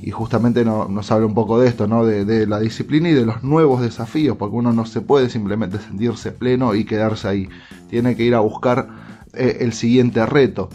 Y 0.03 0.11
justamente 0.11 0.65
no, 0.65 0.89
nos 0.89 1.11
habla 1.11 1.27
un 1.27 1.35
poco 1.35 1.61
de 1.61 1.69
esto, 1.69 1.87
¿no? 1.87 2.05
De, 2.05 2.47
la 2.47 2.59
disciplina 2.61 3.11
y 3.11 3.15
de 3.15 3.27
los 3.27 3.43
nuevos 3.43 3.83
desafíos, 3.83 4.37
porque 4.37 4.57
uno 4.57 4.73
no 4.73 4.87
se 4.87 5.01
puede 5.01 5.29
simplemente 5.29 5.79
sentirse 5.79 6.33
pleno 6.33 6.75
y 6.75 6.85
quedarse 6.85 7.29
ahí. 7.29 7.49
Tiene 7.89 8.17
que 8.17 8.25
ir 8.25 8.35
a 8.35 8.41
buscar 8.41 8.89
eh, 9.35 9.59
el 9.61 9.73
siguiente 9.73 10.25
reto. 10.27 10.71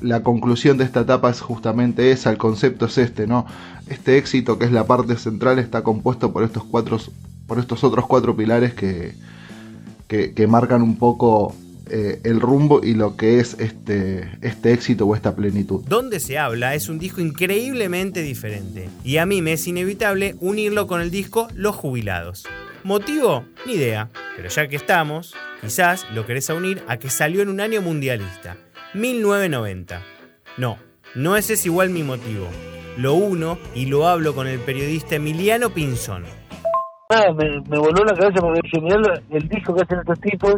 La 0.00 0.22
conclusión 0.22 0.78
de 0.78 0.84
esta 0.84 1.00
etapa 1.00 1.30
es 1.30 1.40
justamente 1.40 2.10
esa, 2.12 2.30
el 2.30 2.38
concepto 2.38 2.86
es 2.86 2.98
este, 2.98 3.26
¿no? 3.26 3.46
Este 3.88 4.18
éxito 4.18 4.58
que 4.58 4.66
es 4.66 4.72
la 4.72 4.86
parte 4.86 5.16
central 5.16 5.58
está 5.58 5.82
compuesto 5.82 6.32
por 6.32 6.44
estos 6.44 6.64
cuatro, 6.64 6.98
por 7.46 7.58
estos 7.58 7.82
otros 7.84 8.06
cuatro 8.06 8.36
pilares 8.36 8.74
que, 8.74 9.14
que 10.08 10.46
marcan 10.46 10.82
un 10.82 10.96
poco 10.98 11.54
eh, 11.90 12.20
el 12.24 12.40
rumbo 12.40 12.80
y 12.82 12.94
lo 12.94 13.16
que 13.16 13.40
es 13.40 13.58
este, 13.58 14.30
este 14.42 14.72
éxito 14.72 15.06
o 15.06 15.14
esta 15.14 15.34
plenitud. 15.34 15.84
Donde 15.86 16.20
se 16.20 16.38
habla 16.38 16.74
es 16.74 16.88
un 16.88 16.98
disco 16.98 17.20
increíblemente 17.20 18.22
diferente 18.22 18.88
y 19.04 19.16
a 19.18 19.26
mí 19.26 19.42
me 19.42 19.52
es 19.54 19.66
inevitable 19.66 20.36
unirlo 20.40 20.86
con 20.86 21.00
el 21.00 21.10
disco 21.10 21.48
Los 21.54 21.76
Jubilados. 21.76 22.46
¿Motivo? 22.84 23.44
Ni 23.66 23.74
idea, 23.74 24.08
pero 24.36 24.48
ya 24.48 24.68
que 24.68 24.76
estamos, 24.76 25.34
quizás 25.60 26.06
lo 26.14 26.26
querés 26.26 26.48
unir 26.48 26.82
a 26.86 26.98
que 26.98 27.10
salió 27.10 27.42
en 27.42 27.48
un 27.48 27.60
año 27.60 27.82
mundialista, 27.82 28.56
1990. 28.94 30.00
No, 30.56 30.78
no 31.14 31.36
ese 31.36 31.54
es 31.54 31.66
igual 31.66 31.90
mi 31.90 32.02
motivo. 32.02 32.48
Lo 32.96 33.14
uno 33.14 33.58
y 33.74 33.86
lo 33.86 34.06
hablo 34.06 34.34
con 34.34 34.46
el 34.46 34.58
periodista 34.60 35.16
Emiliano 35.16 35.70
Pinzón. 35.70 36.24
Nada, 37.10 37.32
me, 37.32 37.60
me 37.62 37.78
voló 37.78 38.04
la 38.04 38.14
cabeza 38.14 38.40
porque 38.40 38.60
dije, 38.62 38.80
mirá 38.80 39.22
el 39.30 39.48
disco 39.48 39.74
que 39.74 39.82
hacen 39.82 40.00
estos 40.00 40.20
tipos, 40.20 40.54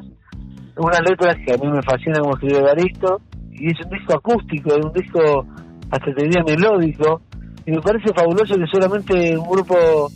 unas 0.76 1.00
letras 1.08 1.36
que 1.44 1.52
a 1.52 1.56
mí 1.56 1.68
me 1.68 1.82
fascina 1.82 2.20
como 2.20 2.34
escribe 2.34 2.62
Baristo, 2.62 3.20
y 3.52 3.70
es 3.70 3.84
un 3.84 3.90
disco 3.90 4.14
acústico, 4.14 4.70
es 4.74 4.84
un 4.84 4.92
disco 4.92 5.46
hasta 5.90 6.14
te 6.14 6.22
diría 6.22 6.42
melódico, 6.44 7.20
y 7.66 7.72
me 7.72 7.80
parece 7.80 8.12
fabuloso 8.14 8.54
que 8.54 8.66
solamente 8.66 9.36
un 9.36 9.48
grupo 9.48 10.10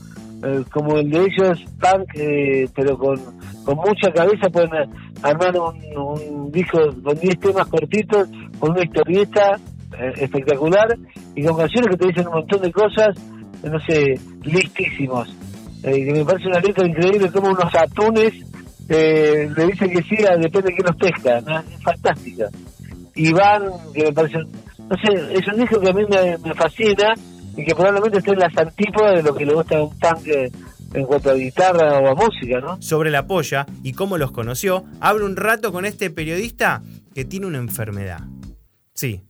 eh, 0.45 0.65
como 0.71 0.97
el 0.97 1.11
de 1.11 1.19
ellos, 1.21 1.65
punk, 1.81 2.09
eh, 2.17 2.69
pero 2.75 2.97
con, 2.99 3.17
con 3.65 3.77
mucha 3.77 4.11
cabeza, 4.13 4.49
pueden 4.51 4.71
armar 5.23 5.55
un, 5.59 6.29
un 6.33 6.53
disco 6.53 6.79
con 7.03 7.19
10 7.19 7.41
temas 7.41 7.67
cortitos, 7.67 8.29
con 8.59 8.73
una 8.73 8.83
historieta 8.83 9.59
eh, 9.99 10.13
espectacular, 10.17 10.97
y 11.35 11.45
con 11.45 11.57
canciones 11.57 11.91
que 11.91 11.97
te 11.97 12.09
dicen 12.09 12.29
un 12.29 12.35
montón 12.35 12.63
de 12.63 12.73
cosas, 12.73 13.17
no 13.63 13.81
sé, 13.81 14.21
listísimos. 14.43 15.35
que 15.83 16.13
me 16.13 16.25
parece 16.25 16.49
una 16.49 16.61
letra 16.61 16.87
increíble, 16.87 17.31
como 17.31 17.49
unos 17.49 17.75
atunes 17.75 18.35
eh, 18.89 19.51
le 19.57 19.67
dicen 19.67 19.91
que 19.91 20.03
sí, 20.03 20.17
depende 20.17 20.71
de 20.71 20.75
quién 20.75 20.87
los 20.87 20.97
pesca, 20.97 21.39
es 21.39 21.83
fantástica. 21.83 22.49
Iván, 23.15 23.63
que 23.95 24.05
me 24.05 24.13
parece, 24.13 24.39
no 24.39 24.97
sé, 25.03 25.35
es 25.35 25.47
un 25.49 25.61
disco 25.61 25.81
que 25.81 25.91
a 25.91 25.93
mí 25.93 26.03
me, 26.09 26.55
fascina 26.55 27.15
y 27.57 27.65
que 27.65 27.75
probablemente 27.75 28.19
esté 28.19 28.33
en 28.33 28.39
las 28.41 28.57
antípodas 28.57 29.17
de 29.17 29.23
lo 29.23 29.35
que 29.35 29.47
le 29.47 29.55
gusta 29.55 29.79
a 29.79 29.85
un 29.85 29.99
tanque 29.99 30.51
en 30.93 31.07
cuanto 31.07 31.31
a 31.31 31.35
guitarra 31.35 31.99
o 31.99 32.09
a 32.09 32.15
música, 32.15 32.61
¿no? 32.61 32.81
Sobre 32.83 33.11
la 33.11 33.27
polla 33.27 33.67
y 33.83 33.93
cómo 33.93 34.19
los 34.19 34.33
conoció, 34.33 34.85
hablo 35.01 35.27
un 35.27 35.37
rato 35.37 35.73
con 35.73 35.85
este 35.85 36.11
periodista 36.11 36.83
que 37.15 37.25
tiene 37.25 37.47
una 37.47 37.59
enfermedad. 37.59 38.21
Sí, 38.95 39.23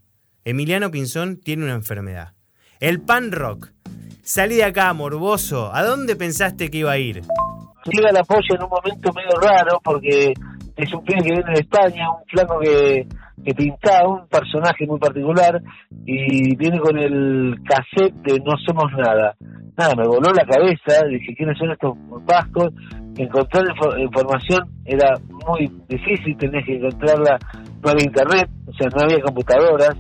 Emiliano 0.45 0.91
Pinzón 0.91 1.39
tiene 1.39 1.65
una 1.65 1.75
enfermedad. 1.75 2.35
El 2.81 3.01
pan 3.01 3.33
rock. 3.33 3.71
Salí 4.23 4.57
de 4.57 4.65
acá, 4.65 4.93
morboso. 4.93 5.75
¿A 5.75 5.85
dónde 5.85 6.17
pensaste 6.17 6.71
que 6.71 6.79
iba 6.79 6.93
a 6.93 6.99
ir? 6.99 7.23
Llega 7.91 8.13
la 8.13 8.25
polla 8.25 8.55
en 8.57 8.63
un 8.63 8.71
momento 8.71 9.13
medio 9.13 9.39
raro 9.41 9.81
porque 9.83 10.33
es 10.77 10.93
un 10.93 11.05
pibe 11.05 11.23
que 11.23 11.35
viene 11.35 11.53
de 11.55 11.61
España, 11.61 12.11
un 12.11 12.25
flaco 12.27 12.59
que, 12.61 13.07
que 13.45 13.55
pintaba, 13.55 14.09
un 14.09 14.29
personaje 14.29 14.87
muy 14.87 14.99
particular 14.99 15.61
y 16.05 16.57
viene 16.57 16.79
con 16.79 16.99
el 16.99 17.57
cassette 17.69 18.15
de 18.23 18.41
No 18.41 18.53
Somos 18.67 18.91
Nada. 18.97 19.35
Nada, 19.77 19.95
me 19.97 20.07
voló 20.07 20.33
la 20.33 20.45
cabeza, 20.45 21.05
dije, 21.09 21.35
¿quiénes 21.37 21.59
son 21.59 21.73
estos 21.73 21.97
vascos? 22.25 22.71
Encontrar 23.17 23.65
información 23.99 24.69
era 24.85 25.19
muy 25.47 25.71
difícil, 25.89 26.37
tenés 26.37 26.65
que 26.65 26.77
encontrarla, 26.77 27.39
no 27.83 27.91
había 27.91 28.05
internet, 28.05 28.49
o 28.67 28.73
sea, 28.73 28.89
no 28.95 29.03
había 29.03 29.21
computadoras, 29.21 29.97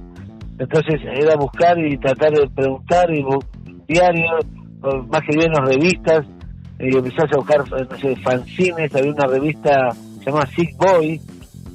entonces 0.58 1.00
era 1.02 1.34
buscar 1.36 1.76
y 1.78 1.96
tratar 1.98 2.32
de 2.32 2.48
preguntar 2.50 3.12
y 3.12 3.24
diarios, 3.88 4.46
más 5.08 5.20
que 5.22 5.36
bien 5.36 5.52
revistas, 5.54 6.24
y 6.78 6.96
empezás 6.96 7.32
a 7.32 7.36
buscar, 7.36 7.64
no 7.70 7.98
sé, 7.98 8.16
fanzines, 8.16 8.94
había 8.94 9.12
una 9.12 9.26
revista 9.26 9.90
llamada 10.24 10.46
Sick 10.46 10.76
Boy, 10.76 11.20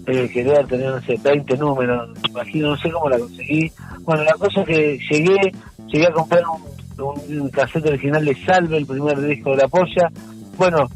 eh, 0.07 0.29
que 0.33 0.43
debe 0.43 0.63
tener, 0.65 0.89
no 0.89 1.01
sé, 1.01 1.15
20 1.21 1.57
números, 1.57 2.09
imagino, 2.29 2.69
no 2.69 2.77
sé 2.77 2.91
cómo 2.91 3.09
la 3.09 3.19
conseguí. 3.19 3.71
Bueno, 4.01 4.23
la 4.23 4.33
cosa 4.33 4.61
es 4.61 4.67
que 4.67 4.99
llegué, 5.09 5.51
llegué 5.87 6.07
a 6.07 6.11
comprar 6.11 6.43
un, 6.47 7.41
un 7.41 7.49
cassette 7.49 7.87
original 7.87 8.25
de 8.25 8.35
Salve, 8.45 8.77
el 8.77 8.85
primer 8.85 9.19
disco 9.21 9.51
de 9.51 9.57
La 9.57 9.67
Polla. 9.67 10.09
Bueno, 10.57 10.87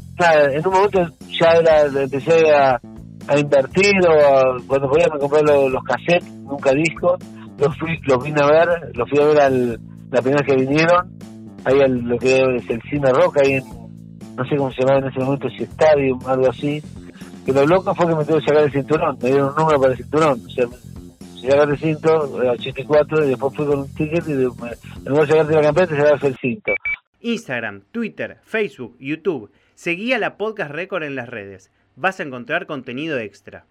en 0.52 0.66
un 0.66 0.72
momento 0.72 1.00
ya 1.40 1.52
era, 1.52 2.02
empecé 2.02 2.52
a, 2.52 2.80
a 3.28 3.38
invertir, 3.38 3.94
o 4.06 4.12
a, 4.12 4.56
cuando 4.66 4.88
podía 4.88 5.08
me 5.12 5.18
compré 5.18 5.42
los, 5.42 5.70
los 5.70 5.84
cassettes, 5.84 6.30
nunca 6.42 6.72
discos, 6.72 7.18
los 7.58 7.78
fui, 7.78 7.98
los 8.06 8.22
vine 8.22 8.40
a 8.42 8.46
ver, 8.46 8.68
los 8.94 9.08
fui 9.08 9.18
a 9.20 9.26
ver 9.26 9.40
al, 9.40 9.80
la 10.10 10.22
primera 10.22 10.42
vez 10.42 10.54
que 10.54 10.64
vinieron, 10.64 11.18
ahí 11.64 11.80
al, 11.80 12.00
lo 12.00 12.18
que 12.18 12.40
es 12.40 12.70
el 12.70 12.82
cine 12.82 13.12
rock, 13.12 13.38
ahí 13.42 13.54
en 13.54 13.83
no 14.36 14.44
sé 14.44 14.56
cómo 14.56 14.72
se 14.72 14.80
llamaba 14.80 14.98
en 14.98 15.06
ese 15.06 15.20
momento, 15.20 15.48
si 15.50 15.62
Stadium, 15.64 16.18
algo 16.26 16.48
así. 16.48 16.82
Que 17.44 17.52
lo 17.52 17.66
loco 17.66 17.94
fue 17.94 18.06
que 18.08 18.14
me 18.14 18.24
tuve 18.24 18.40
que 18.40 18.46
sacar 18.46 18.62
el 18.64 18.72
cinturón, 18.72 19.18
me 19.22 19.28
dieron 19.28 19.50
un 19.50 19.56
número 19.56 19.80
para 19.80 19.92
el 19.92 19.98
cinturón. 19.98 20.42
O 20.46 20.50
sea, 20.50 20.66
si 21.40 21.46
sacaste 21.46 21.72
el 21.72 21.78
cinto, 21.78 22.42
era 22.42 22.52
84, 22.52 23.24
y 23.24 23.28
después 23.28 23.54
fui 23.54 23.66
con 23.66 23.78
un 23.80 23.94
ticket 23.94 24.26
y 24.26 24.32
me, 24.32 24.42
en 24.42 24.50
lugar 25.04 25.26
de 25.26 25.32
sacarte 25.32 25.54
la 25.54 25.62
campera, 25.62 25.86
te 25.86 25.96
sacabas 25.96 26.24
el 26.24 26.36
cinto. 26.36 26.72
Instagram, 27.20 27.82
Twitter, 27.92 28.38
Facebook, 28.44 28.96
YouTube. 28.98 29.50
Seguí 29.74 30.12
a 30.12 30.18
la 30.18 30.36
Podcast 30.36 30.70
Record 30.70 31.04
en 31.04 31.16
las 31.16 31.28
redes. 31.28 31.70
Vas 31.96 32.18
a 32.20 32.22
encontrar 32.22 32.66
contenido 32.66 33.18
extra. 33.18 33.66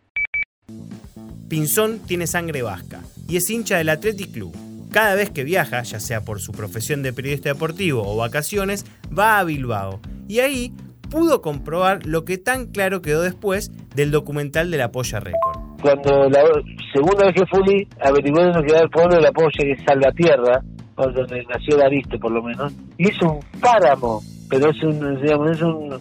Pinzón 1.49 1.99
tiene 1.99 2.25
sangre 2.25 2.61
vasca 2.61 3.01
y 3.27 3.37
es 3.37 3.49
hincha 3.49 3.77
del 3.77 3.89
Athletic 3.89 4.31
Club. 4.31 4.55
Cada 4.91 5.15
vez 5.15 5.29
que 5.31 5.43
viaja, 5.43 5.81
ya 5.81 5.99
sea 5.99 6.21
por 6.21 6.39
su 6.39 6.51
profesión 6.51 7.01
de 7.03 7.13
periodista 7.13 7.49
deportivo 7.49 8.03
o 8.05 8.17
vacaciones, 8.17 8.85
va 9.17 9.39
a 9.39 9.43
Bilbao 9.43 9.99
y 10.27 10.39
ahí 10.39 10.73
pudo 11.09 11.41
comprobar 11.41 12.05
lo 12.05 12.25
que 12.25 12.37
tan 12.37 12.67
claro 12.67 13.01
quedó 13.01 13.21
después 13.21 13.71
del 13.95 14.09
documental 14.09 14.71
de 14.71 14.77
la 14.77 14.91
Polla 14.91 15.19
Record. 15.19 15.59
Cuando 15.81 16.29
la 16.29 16.41
segunda 16.91 17.25
vez 17.25 17.35
que 17.35 17.45
fui, 17.45 17.87
averigué 18.01 18.41
dónde 18.41 18.63
quedaba 18.63 18.83
el 18.83 18.89
pueblo 18.89 19.15
de 19.17 19.21
la 19.21 19.31
Polla, 19.31 19.51
que 19.59 19.71
es 19.73 19.83
Salvatierra, 19.85 20.61
donde 20.95 21.45
nació 21.45 21.77
Dariste 21.77 22.17
por 22.17 22.31
lo 22.31 22.41
menos, 22.41 22.73
y 22.97 23.09
es 23.09 23.21
un 23.21 23.39
páramo, 23.59 24.21
pero 24.49 24.69
es 24.69 24.83
un, 24.83 25.21
digamos, 25.21 25.51
es 25.51 25.61
un, 25.61 25.99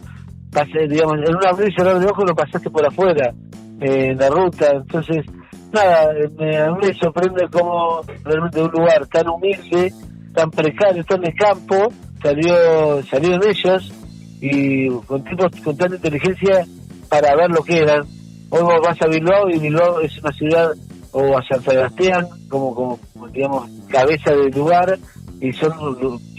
digamos, 0.88 1.14
en 1.28 1.36
un 1.36 1.46
abrir 1.46 1.68
y 1.68 1.74
cerrar 1.74 1.98
de 1.98 2.06
ojos 2.06 2.24
lo 2.26 2.34
pasaste 2.34 2.70
por 2.70 2.86
afuera, 2.86 3.34
en 3.80 4.16
la 4.16 4.28
ruta, 4.30 4.70
entonces, 4.72 5.26
nada, 5.72 6.08
me, 6.38 6.56
a 6.56 6.70
mí 6.70 6.78
me 6.86 6.94
sorprende 6.94 7.48
cómo 7.50 8.00
realmente 8.24 8.62
un 8.62 8.70
lugar 8.70 9.06
tan 9.08 9.28
humilde, 9.28 9.92
tan 10.34 10.50
precario, 10.50 11.04
tan 11.04 11.20
de 11.20 11.34
campo, 11.34 11.88
salió, 12.22 13.02
salieron 13.02 13.40
ellos, 13.48 13.92
y 14.42 14.88
con 15.06 15.22
tipos 15.22 15.52
con 15.62 15.76
tanta 15.76 15.94
inteligencia 15.94 16.66
para 17.08 17.36
ver 17.36 17.48
lo 17.50 17.62
que 17.62 17.78
eran. 17.78 18.02
Hoy 18.50 18.62
vos 18.62 18.80
vas 18.84 19.00
a 19.00 19.06
Bilbao 19.06 19.48
y 19.48 19.58
Bilbao 19.58 20.00
es 20.00 20.18
una 20.18 20.32
ciudad, 20.32 20.72
o 21.12 21.38
a 21.38 21.42
San 21.46 21.62
Sebastián, 21.62 22.26
como, 22.48 22.74
como 22.74 22.98
digamos, 23.28 23.70
cabeza 23.88 24.32
del 24.32 24.50
lugar, 24.50 24.98
y 25.40 25.52
son 25.52 25.72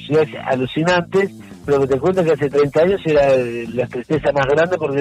ciudades 0.05 0.29
alucinantes, 0.45 1.31
pero 1.65 1.79
que 1.79 1.87
te 1.87 1.99
cuento 1.99 2.23
que 2.25 2.31
hace 2.33 2.49
30 2.49 2.81
años 2.81 3.01
era 3.05 3.37
la 3.73 3.87
tristeza 3.87 4.31
más 4.33 4.45
grande 4.47 4.77
porque 4.77 4.99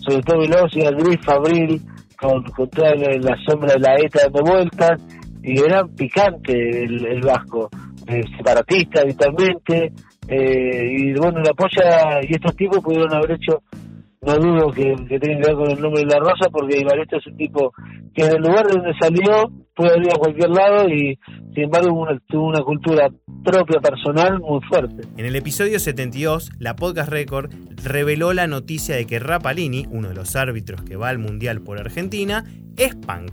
sobre 0.00 0.22
todo 0.22 0.40
Bilbao, 0.40 0.68
ciudad 0.68 0.92
gris, 0.98 1.18
fabril, 1.24 1.80
con, 2.20 2.42
con 2.50 2.68
toda 2.70 2.92
la, 2.96 3.36
sombra 3.46 3.74
de 3.74 3.80
la 3.80 3.94
ETA 3.94 4.22
dando 4.24 4.50
vueltas, 4.50 5.00
y 5.44 5.60
era 5.60 5.84
picante 5.84 6.84
el, 6.84 7.06
el 7.06 7.20
vasco, 7.20 7.70
eh, 8.08 8.24
separatista 8.36 9.02
habitualmente, 9.02 9.92
eh, 10.30 10.92
y 10.96 11.12
bueno, 11.14 11.40
la 11.40 11.52
polla 11.54 12.20
y 12.22 12.32
estos 12.34 12.54
tipos 12.54 12.78
pudieron 12.78 13.12
haber 13.12 13.32
hecho, 13.32 13.62
no 14.22 14.36
dudo 14.36 14.70
que, 14.70 14.94
que 15.08 15.18
tenga 15.18 15.40
que 15.40 15.48
ver 15.48 15.56
con 15.56 15.70
el 15.70 15.80
nombre 15.80 16.02
de 16.02 16.06
la 16.06 16.20
rosa, 16.20 16.48
porque 16.52 16.78
Ibareto 16.78 17.16
es 17.16 17.26
un 17.26 17.36
tipo 17.36 17.72
que 18.14 18.22
en 18.22 18.36
el 18.36 18.42
lugar 18.42 18.66
de 18.66 18.74
donde 18.74 18.94
salió 19.00 19.50
puede 19.74 19.98
ir 19.98 20.12
a 20.12 20.18
cualquier 20.18 20.50
lado 20.50 20.88
y 20.88 21.18
sin 21.54 21.64
embargo 21.64 21.92
una, 21.94 22.20
tuvo 22.28 22.48
una 22.48 22.62
cultura 22.62 23.10
propia, 23.44 23.80
personal, 23.80 24.38
muy 24.38 24.60
fuerte. 24.68 25.08
En 25.16 25.24
el 25.24 25.34
episodio 25.34 25.80
72, 25.80 26.50
la 26.58 26.76
Podcast 26.76 27.10
Record 27.10 27.50
reveló 27.82 28.32
la 28.32 28.46
noticia 28.46 28.94
de 28.94 29.06
que 29.06 29.18
Rapalini, 29.18 29.86
uno 29.90 30.08
de 30.08 30.14
los 30.14 30.36
árbitros 30.36 30.82
que 30.82 30.96
va 30.96 31.08
al 31.08 31.18
Mundial 31.18 31.62
por 31.62 31.78
Argentina, 31.78 32.44
es 32.76 32.94
punk. 32.94 33.32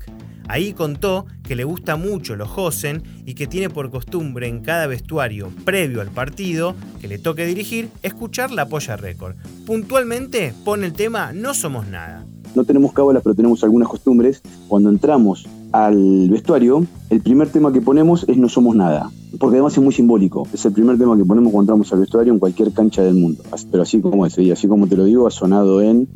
Ahí 0.49 0.71
contó 0.71 1.25
que 1.43 1.55
le 1.55 1.65
gusta 1.65 1.97
mucho 1.97 2.35
los 2.35 2.49
Hosen 2.55 3.03
y 3.25 3.33
que 3.33 3.47
tiene 3.47 3.69
por 3.69 3.91
costumbre 3.91 4.47
en 4.47 4.61
cada 4.61 4.87
vestuario 4.87 5.49
previo 5.65 5.99
al 5.99 6.09
partido 6.09 6.73
que 7.01 7.09
le 7.09 7.19
toque 7.19 7.45
dirigir 7.45 7.89
escuchar 8.01 8.51
la 8.51 8.67
Polla 8.67 8.95
Record. 8.95 9.35
Puntualmente 9.65 10.53
pone 10.63 10.85
el 10.85 10.93
tema 10.93 11.33
No 11.33 11.53
somos 11.53 11.87
nada. 11.87 12.25
No 12.55 12.63
tenemos 12.63 12.93
cábalas, 12.93 13.23
pero 13.23 13.35
tenemos 13.35 13.63
algunas 13.63 13.89
costumbres. 13.89 14.41
Cuando 14.69 14.89
entramos 14.89 15.45
al 15.73 16.29
vestuario, 16.29 16.85
el 17.09 17.21
primer 17.21 17.49
tema 17.49 17.73
que 17.73 17.81
ponemos 17.81 18.25
es 18.29 18.37
No 18.37 18.47
somos 18.47 18.75
nada, 18.75 19.11
porque 19.39 19.57
además 19.57 19.73
es 19.73 19.83
muy 19.83 19.93
simbólico. 19.93 20.47
Es 20.53 20.65
el 20.65 20.71
primer 20.71 20.97
tema 20.97 21.17
que 21.17 21.25
ponemos 21.25 21.51
cuando 21.51 21.73
entramos 21.73 21.91
al 21.91 21.99
vestuario 21.99 22.31
en 22.31 22.39
cualquier 22.39 22.71
cancha 22.71 23.03
del 23.03 23.15
mundo. 23.15 23.43
Pero 23.69 23.83
así 23.83 23.99
como 23.99 24.25
es, 24.25 24.37
y 24.37 24.49
así 24.49 24.67
como 24.67 24.87
te 24.87 24.95
lo 24.95 25.03
digo, 25.03 25.27
ha 25.27 25.31
sonado 25.31 25.81
en 25.81 26.07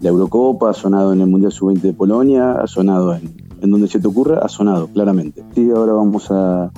la 0.00 0.08
Eurocopa, 0.10 0.70
ha 0.70 0.74
sonado 0.74 1.12
en 1.12 1.20
el 1.20 1.28
Mundial 1.28 1.52
Sub-20 1.52 1.80
de 1.80 1.92
Polonia, 1.94 2.52
ha 2.52 2.66
sonado 2.66 3.14
en, 3.14 3.47
en 3.62 3.70
donde 3.70 3.88
se 3.88 4.00
te 4.00 4.08
ocurra, 4.08 4.38
ha 4.42 4.48
sonado, 4.48 4.88
claramente. 4.88 5.42
Sí, 5.54 5.70
ahora 5.74 5.92
vamos 5.92 6.30
a, 6.30 6.70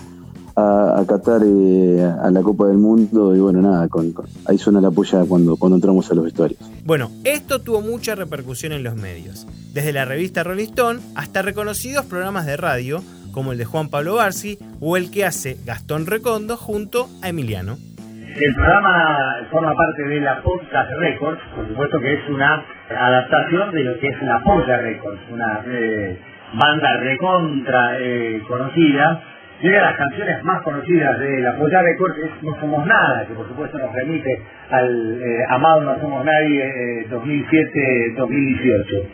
a, 0.56 1.00
a 1.00 1.04
Qatar 1.06 1.42
eh, 1.44 2.02
a 2.22 2.30
la 2.30 2.42
Copa 2.42 2.66
del 2.66 2.78
Mundo 2.78 3.34
y 3.36 3.40
bueno, 3.40 3.60
nada, 3.62 3.88
con, 3.88 4.12
con- 4.12 4.26
ahí 4.46 4.58
suena 4.58 4.80
la 4.80 4.90
polla 4.90 5.24
cuando, 5.28 5.56
cuando 5.56 5.76
entramos 5.76 6.10
a 6.10 6.14
los 6.14 6.24
vestuarios. 6.24 6.58
Bueno, 6.84 7.10
esto 7.24 7.60
tuvo 7.60 7.80
mucha 7.80 8.14
repercusión 8.14 8.72
en 8.72 8.82
los 8.82 8.96
medios, 8.96 9.46
desde 9.72 9.92
la 9.92 10.04
revista 10.04 10.42
Rolling 10.42 10.64
Stone 10.64 11.00
hasta 11.14 11.42
reconocidos 11.42 12.04
programas 12.06 12.46
de 12.46 12.56
radio 12.56 13.02
como 13.32 13.52
el 13.52 13.58
de 13.58 13.64
Juan 13.64 13.88
Pablo 13.90 14.16
Barsi 14.16 14.58
o 14.80 14.96
el 14.96 15.10
que 15.12 15.24
hace 15.24 15.56
Gastón 15.64 16.06
Recondo 16.06 16.56
junto 16.56 17.08
a 17.22 17.28
Emiliano. 17.28 17.76
El 18.36 18.54
programa 18.54 19.36
forma 19.52 19.74
parte 19.76 20.02
de 20.08 20.20
la 20.20 20.42
Podcast 20.42 20.90
Records, 20.98 21.40
por 21.54 21.68
supuesto 21.68 21.98
que 22.00 22.12
es 22.14 22.20
una 22.28 22.64
adaptación 22.88 23.70
de 23.72 23.84
lo 23.84 23.98
que 24.00 24.08
es 24.08 24.16
la 24.22 24.40
Polla 24.42 24.78
Records, 24.78 25.20
una 25.32 25.60
eh, 25.66 26.18
banda 26.54 26.96
recontra 26.98 27.98
eh, 27.98 28.40
conocida. 28.46 29.24
Y 29.62 29.66
una 29.66 29.76
de 29.76 29.82
las 29.82 29.96
canciones 29.96 30.42
más 30.42 30.62
conocidas 30.62 31.18
de 31.18 31.40
la 31.40 31.54
Polla 31.56 31.82
Records 31.82 32.16
es 32.18 32.42
No 32.42 32.58
Somos 32.58 32.86
Nada, 32.86 33.26
que 33.26 33.34
por 33.34 33.46
supuesto 33.46 33.76
nos 33.78 33.92
remite 33.92 34.42
al 34.70 35.20
eh, 35.20 35.44
amado 35.50 35.82
No 35.82 36.00
Somos 36.00 36.24
Nadie 36.24 37.02
eh, 37.02 37.06
2007-2018. 37.10 39.06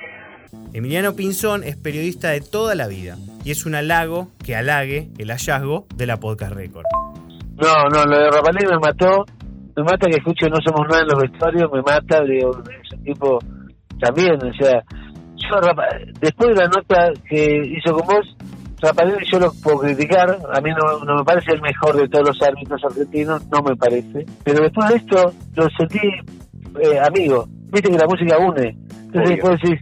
Emiliano 0.72 1.14
Pinzón 1.14 1.64
es 1.64 1.76
periodista 1.76 2.30
de 2.30 2.40
toda 2.40 2.76
la 2.76 2.86
vida 2.86 3.16
y 3.44 3.50
es 3.50 3.66
un 3.66 3.74
halago 3.74 4.28
que 4.44 4.54
halague 4.54 5.08
el 5.18 5.30
hallazgo 5.30 5.86
de 5.96 6.06
la 6.06 6.18
Podcast 6.18 6.52
Record. 6.52 6.84
No, 7.56 7.88
no, 7.88 8.04
lo 8.04 8.18
de 8.18 8.30
Rapalini 8.30 8.70
me 8.70 8.78
mató, 8.78 9.24
me 9.74 9.82
mata 9.82 10.06
que 10.06 10.16
escuche 10.16 10.48
No 10.48 10.58
Somos 10.64 10.86
Nada 10.88 11.02
en 11.02 11.08
los 11.08 11.22
vestuarios, 11.22 11.72
me 11.72 11.82
mata, 11.82 12.22
digo, 12.22 12.62
es 12.70 12.92
un 12.92 13.02
tipo 13.02 13.40
también, 13.98 14.36
o 14.36 14.52
sea, 14.52 14.84
yo 15.36 15.56
después 16.20 16.48
de 16.50 16.54
la 16.54 16.68
nota 16.68 17.12
que 17.28 17.76
hizo 17.76 17.94
con 17.94 18.06
vos, 18.06 18.36
Rapalini 18.80 19.24
yo 19.30 19.40
lo 19.40 19.52
puedo 19.62 19.78
criticar, 19.78 20.38
a 20.52 20.60
mí 20.60 20.70
no, 20.70 21.04
no 21.04 21.16
me 21.16 21.24
parece 21.24 21.52
el 21.52 21.62
mejor 21.62 21.96
de 21.96 22.08
todos 22.08 22.28
los 22.28 22.42
árbitros 22.42 22.84
argentinos, 22.84 23.46
no 23.48 23.62
me 23.62 23.76
parece, 23.76 24.26
pero 24.44 24.62
después 24.62 24.88
de 24.90 24.96
esto 24.96 25.32
lo 25.54 25.68
sentí 25.70 26.00
eh, 26.80 26.98
amigo, 27.00 27.46
viste 27.48 27.90
que 27.90 27.98
la 27.98 28.06
música 28.06 28.38
une, 28.38 28.76
entonces 29.06 29.42
vos 29.42 29.60
decís, 29.60 29.80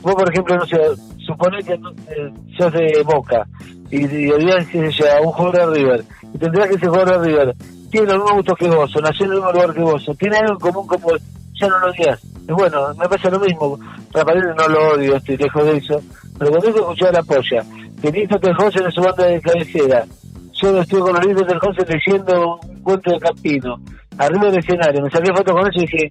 vos 0.00 0.14
por 0.14 0.30
ejemplo, 0.30 0.56
no 0.56 0.66
sé, 0.66 0.76
suponé 1.18 1.58
que 1.64 1.74
eh, 1.74 2.32
sos 2.56 2.72
de 2.72 3.02
Boca 3.04 3.46
y, 3.90 4.06
y 4.06 4.30
odias, 4.30 4.66
yo, 4.72 5.12
a 5.12 5.20
un 5.20 5.32
jugador 5.32 5.72
de 5.72 5.80
River, 5.80 6.04
y 6.32 6.38
tendrás 6.38 6.68
que 6.68 6.74
ese 6.74 6.86
jugador 6.86 7.20
de 7.20 7.28
River. 7.28 7.54
Tiene 7.90 8.06
los 8.08 8.16
mismos 8.16 8.32
gustos 8.34 8.58
que 8.58 8.68
vos, 8.68 8.96
o 8.96 9.00
nació 9.00 9.26
en 9.26 9.32
el 9.32 9.38
mismo 9.38 9.52
lugar 9.52 9.74
que 9.74 9.80
vos, 9.80 10.08
o 10.08 10.14
tiene 10.14 10.36
algo 10.36 10.52
en 10.52 10.58
común 10.58 10.86
como 10.86 11.08
ya 11.54 11.68
no 11.68 11.78
lo 11.78 11.90
odias. 11.90 12.20
Bueno, 12.48 12.94
me 12.96 13.08
pasa 13.08 13.28
lo 13.28 13.40
mismo, 13.40 13.78
Rapalini 14.12 14.54
no 14.56 14.68
lo 14.68 14.94
odio, 14.94 15.16
estoy 15.16 15.36
lejos 15.36 15.64
de 15.64 15.76
eso, 15.78 16.00
pero 16.38 16.50
cuando 16.52 16.70
yo 16.70 16.76
escuchaba 16.76 17.12
la 17.12 17.22
polla, 17.22 17.64
que 18.00 18.12
Nito 18.12 18.38
Teljosen 18.38 18.84
en 18.84 18.92
su 18.92 19.00
banda 19.00 19.24
de 19.26 19.40
cabecera, 19.40 20.04
yo 20.52 20.80
estuve 20.80 21.00
con 21.00 21.14
los 21.14 21.26
libros 21.26 21.46
del 21.46 21.58
Teljosen 21.58 21.86
leyendo 21.88 22.56
un 22.56 22.82
cuento 22.82 23.10
de 23.10 23.18
Campino, 23.18 23.76
arriba 24.18 24.46
del 24.46 24.58
escenario, 24.58 25.02
me 25.02 25.10
saqué 25.10 25.32
fotos 25.34 25.54
con 25.54 25.68
eso 25.68 25.78
y 25.78 25.86
dije, 25.86 26.08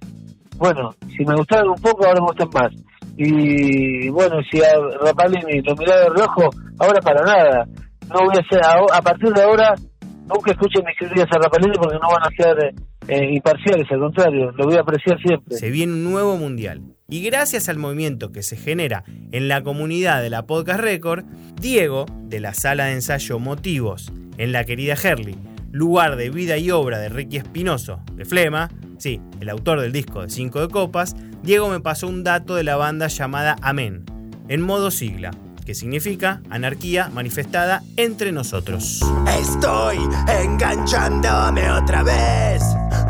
bueno, 0.58 0.94
si 1.16 1.24
me 1.24 1.34
gustaban 1.34 1.68
un 1.68 1.76
poco, 1.76 2.06
ahora 2.06 2.20
me 2.20 2.26
gustan 2.26 2.50
más. 2.52 2.72
Y 3.16 4.08
bueno, 4.10 4.36
si 4.50 4.62
a 4.62 4.72
Rapalini 5.00 5.62
lo 5.62 5.74
miraba 5.74 6.00
de 6.02 6.08
reojo, 6.10 6.50
ahora 6.78 7.00
para 7.00 7.24
nada. 7.24 7.66
No 8.08 8.20
voy 8.24 8.36
a 8.36 8.40
hacer, 8.40 8.64
a, 8.64 8.98
a 8.98 9.02
partir 9.02 9.32
de 9.32 9.42
ahora, 9.42 9.74
nunca 10.26 10.52
escuchen 10.52 10.84
mis 10.84 10.96
críticas 10.96 11.28
a 11.32 11.38
Rapalini 11.38 11.76
porque 11.78 11.96
no 11.96 12.08
van 12.08 12.22
a 12.22 12.30
ser 12.36 12.74
eh, 13.08 13.32
imparciales, 13.32 13.90
al 13.90 14.00
contrario, 14.00 14.52
lo 14.52 14.64
voy 14.64 14.76
a 14.76 14.80
apreciar 14.80 15.18
siempre. 15.20 15.56
Se 15.56 15.70
viene 15.70 15.92
un 15.92 16.04
nuevo 16.04 16.36
mundial. 16.36 16.82
Y 17.08 17.22
gracias 17.22 17.68
al 17.68 17.78
movimiento 17.78 18.32
que 18.32 18.42
se 18.42 18.56
genera 18.56 19.04
en 19.30 19.46
la 19.46 19.62
comunidad 19.62 20.22
de 20.22 20.30
la 20.30 20.46
Podcast 20.46 20.80
Record, 20.80 21.24
Diego, 21.60 22.06
de 22.24 22.40
la 22.40 22.52
sala 22.52 22.86
de 22.86 22.94
ensayo 22.94 23.38
Motivos, 23.38 24.12
en 24.38 24.50
la 24.50 24.64
querida 24.64 24.94
Herley, 25.00 25.36
lugar 25.70 26.16
de 26.16 26.30
vida 26.30 26.58
y 26.58 26.72
obra 26.72 26.98
de 26.98 27.08
Ricky 27.08 27.36
Espinoso, 27.36 28.00
de 28.14 28.24
Flema, 28.24 28.70
sí, 28.98 29.20
el 29.40 29.48
autor 29.50 29.80
del 29.80 29.92
disco 29.92 30.22
de 30.22 30.30
Cinco 30.30 30.60
de 30.60 30.68
Copas, 30.68 31.14
Diego 31.44 31.68
me 31.68 31.80
pasó 31.80 32.08
un 32.08 32.24
dato 32.24 32.56
de 32.56 32.64
la 32.64 32.74
banda 32.74 33.06
llamada 33.06 33.54
Amén, 33.62 34.04
en 34.48 34.62
modo 34.62 34.90
sigla, 34.90 35.30
que 35.66 35.74
significa 35.74 36.40
anarquía 36.48 37.10
manifestada 37.12 37.82
entre 37.96 38.30
nosotros. 38.32 39.00
Estoy 39.38 39.98
enganchándome 40.28 41.68
otra 41.70 42.04
vez. 42.04 42.62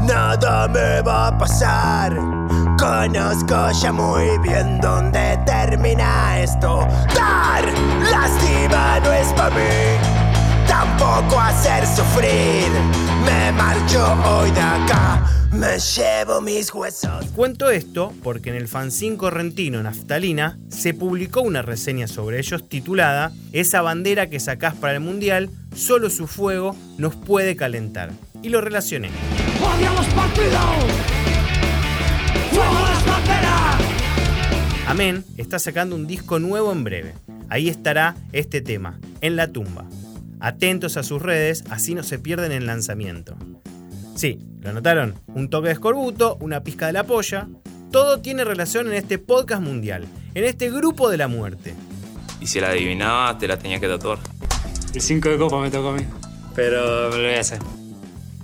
Nada 0.03 0.67
me 0.67 1.03
va 1.03 1.29
a 1.29 1.39
pasar. 1.39 2.17
Conozco 2.79 3.71
ya 3.73 3.93
muy 3.93 4.39
bien 4.39 4.81
dónde 4.81 5.39
termina 5.45 6.41
esto. 6.41 6.81
Dar 7.15 7.65
lástima 8.11 9.01
no 9.01 9.13
es 9.13 9.29
para 9.35 9.51
mí. 9.51 10.67
Tampoco 10.67 11.39
hacer 11.39 11.87
sufrir. 11.87 12.69
Me 13.27 13.53
marcho 13.53 14.03
hoy 14.25 14.51
de 14.51 14.61
acá. 14.61 15.36
Me 15.59 15.79
llevo 15.79 16.43
mis 16.43 16.73
huesos. 16.75 17.27
Cuento 17.35 17.71
esto 17.71 18.13
porque 18.23 18.51
en 18.51 18.57
el 18.57 18.69
fanzine 18.69 19.17
correntino 19.17 19.83
Naftalina 19.83 20.59
se 20.69 20.93
publicó 20.93 21.41
una 21.41 21.63
reseña 21.63 22.09
sobre 22.09 22.39
ellos 22.39 22.69
titulada 22.69 23.33
Esa 23.53 23.81
bandera 23.81 24.29
que 24.29 24.39
sacás 24.39 24.75
para 24.75 24.93
el 24.93 25.01
mundial, 25.01 25.49
solo 25.75 26.11
su 26.11 26.27
fuego 26.27 26.77
nos 26.99 27.17
puede 27.17 27.57
calentar. 27.57 28.11
Y 28.43 28.51
lo 28.51 28.61
relacioné. 28.61 29.09
¡Odiamos 29.63 30.07
partido! 30.09 30.59
¡Fuego 32.51 32.77
a 32.77 32.91
las 32.91 33.07
banderas! 33.07 33.77
Amén 34.87 35.25
está 35.39 35.59
sacando 35.59 35.97
un 35.97 36.07
disco 36.07 36.39
nuevo 36.39 36.71
en 36.71 36.85
breve. 36.85 37.15
Ahí 37.49 37.71
estará 37.71 38.15
este 38.33 38.61
tema, 38.61 39.01
En 39.23 39.37
la 39.37 39.49
tumba. 39.49 39.87
Atentos 40.39 40.99
a 40.99 41.03
sus 41.03 41.23
redes, 41.23 41.65
así 41.71 41.95
no 41.95 42.03
se 42.03 42.19
pierden 42.19 42.53
el 42.53 42.67
lanzamiento. 42.67 43.39
Sí, 44.17 44.39
¿lo 44.63 44.73
notaron? 44.73 45.15
Un 45.27 45.51
toque 45.51 45.69
de 45.69 45.75
escorbuto, 45.75 46.39
una 46.41 46.63
pizca 46.63 46.87
de 46.87 46.95
la 46.95 47.05
polla. 47.05 47.49
Todo 47.93 48.21
tiene 48.21 48.45
relación 48.45 48.87
en 48.87 48.95
este 48.95 49.19
podcast 49.19 49.63
mundial, 49.63 50.07
en 50.35 50.45
este 50.45 50.71
grupo 50.71 51.11
de 51.11 51.19
la 51.19 51.29
muerte. 51.29 51.75
Y 52.41 52.47
si 52.47 52.59
la 52.59 52.71
adivinabas, 52.71 53.39
te 53.39 53.47
la 53.47 53.59
tenías 53.59 53.79
que 53.79 53.89
tatuar. 53.89 54.19
El 54.95 55.03
5 55.03 55.29
de 55.29 55.37
copa 55.37 55.61
me 55.61 55.71
tocó 55.71 55.91
a 55.91 55.97
mí. 55.97 56.03
Pero 56.55 57.11
me 57.11 57.17
lo 57.19 57.23
voy 57.25 57.35
a 57.35 57.41
hacer. 57.41 57.59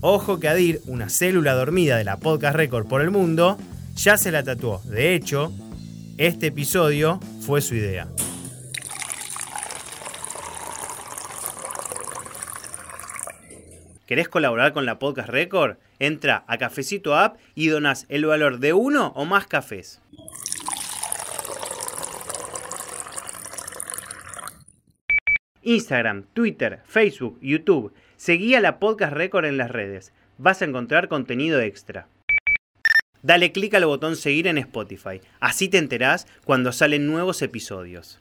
Ojo 0.03 0.39
que 0.39 0.49
Adir, 0.49 0.83
una 0.87 1.09
célula 1.09 1.55
dormida 1.55 1.97
de 1.97 2.05
la 2.05 2.19
podcast 2.19 2.55
Record 2.55 2.87
por 2.87 3.01
el 3.01 3.11
mundo, 3.11 3.57
ya 3.97 4.19
se 4.19 4.31
la 4.31 4.43
tatuó. 4.43 4.83
De 4.85 5.15
hecho, 5.15 5.53
este 6.19 6.49
episodio 6.49 7.19
fue 7.41 7.63
su 7.63 7.77
idea. 7.77 8.09
¿Querés 14.13 14.29
colaborar 14.29 14.75
con 14.75 14.85
la 14.85 14.99
Podcast 14.99 15.31
Record? 15.31 15.79
Entra 15.99 16.45
a 16.47 16.59
Cafecito 16.59 17.17
App 17.17 17.39
y 17.55 17.69
donás 17.69 18.05
el 18.11 18.27
valor 18.27 18.59
de 18.59 18.75
uno 18.75 19.11
o 19.17 19.25
más 19.25 19.47
cafés. 19.47 20.03
Instagram, 25.63 26.25
Twitter, 26.35 26.83
Facebook, 26.85 27.39
YouTube. 27.41 27.95
Seguí 28.19 28.55
a 28.55 28.61
la 28.61 28.79
Podcast 28.79 29.15
Record 29.15 29.47
en 29.47 29.57
las 29.57 29.71
redes. 29.71 30.13
Vas 30.37 30.61
a 30.61 30.67
encontrar 30.67 31.09
contenido 31.09 31.63
extra. 31.63 32.07
Dale 33.23 33.51
clic 33.51 33.73
al 33.73 33.87
botón 33.87 34.17
seguir 34.17 34.47
en 34.47 34.59
Spotify. 34.59 35.23
Así 35.41 35.69
te 35.71 35.79
enterás 35.79 36.27
cuando 36.45 36.73
salen 36.73 37.07
nuevos 37.07 37.41
episodios. 37.41 38.21